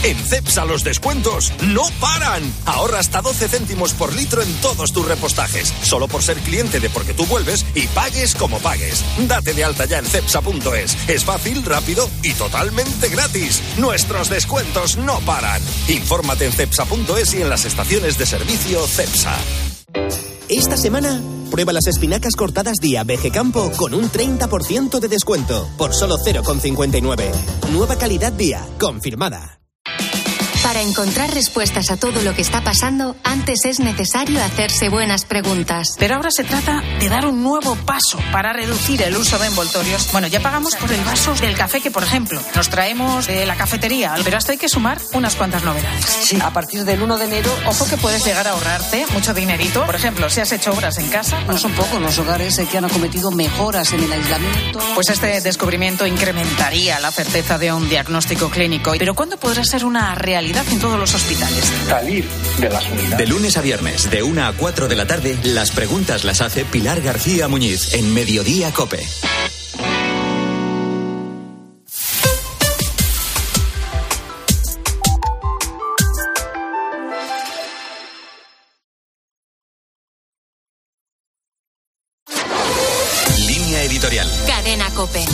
[0.03, 2.43] En CEPSA los descuentos no paran.
[2.65, 5.75] Ahorra hasta 12 céntimos por litro en todos tus repostajes.
[5.83, 9.05] Solo por ser cliente de Porque tú vuelves y pagues como pagues.
[9.29, 10.97] Date de alta ya en CEPSA.es.
[11.09, 13.63] Es fácil, rápido y totalmente gratis.
[13.77, 15.61] Nuestros descuentos no paran.
[15.89, 19.37] Infórmate en CEPSA.es y en las estaciones de servicio CEPSA.
[20.49, 21.21] Esta semana,
[21.51, 27.31] prueba las espinacas cortadas día BG Campo con un 30% de descuento por solo 0,59.
[27.71, 29.60] Nueva calidad día, confirmada.
[30.63, 35.97] Para encontrar respuestas a todo lo que está pasando, antes es necesario hacerse buenas preguntas.
[35.99, 40.13] Pero ahora se trata de dar un nuevo paso para reducir el uso de envoltorios.
[40.13, 43.57] Bueno, ya pagamos por el vaso del café que, por ejemplo, nos traemos de la
[43.57, 46.05] cafetería, pero hasta hay que sumar unas cuantas novedades.
[46.05, 49.85] Sí, a partir del 1 de enero, ojo que puedes llegar a ahorrarte mucho dinerito.
[49.87, 51.41] Por ejemplo, si has hecho obras en casa.
[51.45, 54.79] No son pocos los hogares eh, que han acometido mejoras en el aislamiento.
[54.95, 58.93] Pues este descubrimiento incrementaría la certeza de un diagnóstico clínico.
[58.99, 61.65] Pero ¿cuándo podrá ser una realidad en todos los hospitales?
[61.89, 62.25] Salir
[62.59, 63.19] de las unidades.
[63.19, 66.65] De lunes a viernes, de 1 a 4 de la tarde, las preguntas las hace
[66.65, 69.07] Pilar García Muñiz en Mediodía Cope.
[83.47, 84.29] Línea editorial.
[84.47, 85.25] Cadena Cope.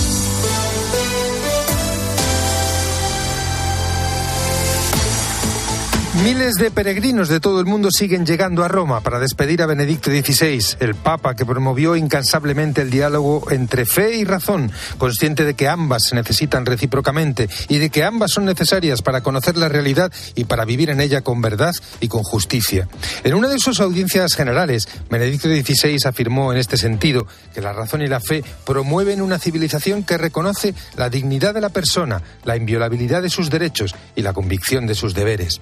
[6.47, 10.13] Miles de peregrinos de todo el mundo siguen llegando a Roma para despedir a Benedicto
[10.13, 15.67] XVI, el Papa que promovió incansablemente el diálogo entre fe y razón, consciente de que
[15.67, 20.45] ambas se necesitan recíprocamente y de que ambas son necesarias para conocer la realidad y
[20.45, 22.87] para vivir en ella con verdad y con justicia.
[23.25, 28.03] En una de sus audiencias generales, Benedicto XVI afirmó en este sentido que la razón
[28.03, 33.23] y la fe promueven una civilización que reconoce la dignidad de la persona, la inviolabilidad
[33.23, 35.61] de sus derechos y la convicción de sus deberes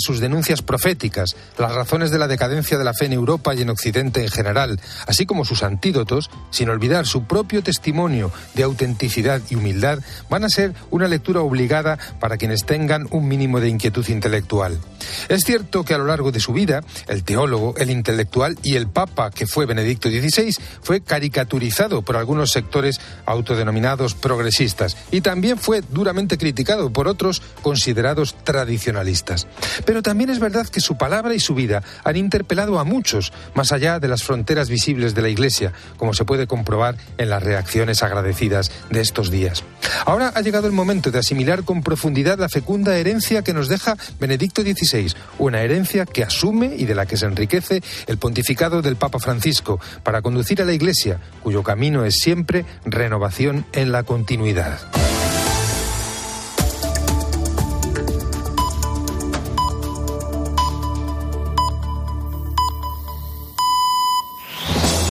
[0.00, 3.70] sus denuncias proféticas, las razones de la decadencia de la fe en Europa y en
[3.70, 9.54] Occidente en general, así como sus antídotos, sin olvidar su propio testimonio de autenticidad y
[9.54, 14.78] humildad, van a ser una lectura obligada para quienes tengan un mínimo de inquietud intelectual.
[15.28, 18.88] Es cierto que a lo largo de su vida, el teólogo, el intelectual y el
[18.88, 25.82] papa que fue Benedicto XVI fue caricaturizado por algunos sectores autodenominados progresistas y también fue
[25.90, 29.46] duramente criticado por otros considerados tradicionalistas.
[29.90, 33.72] Pero también es verdad que su palabra y su vida han interpelado a muchos, más
[33.72, 38.04] allá de las fronteras visibles de la Iglesia, como se puede comprobar en las reacciones
[38.04, 39.64] agradecidas de estos días.
[40.06, 43.96] Ahora ha llegado el momento de asimilar con profundidad la fecunda herencia que nos deja
[44.20, 48.94] Benedicto XVI, una herencia que asume y de la que se enriquece el pontificado del
[48.94, 54.78] Papa Francisco para conducir a la Iglesia, cuyo camino es siempre renovación en la continuidad.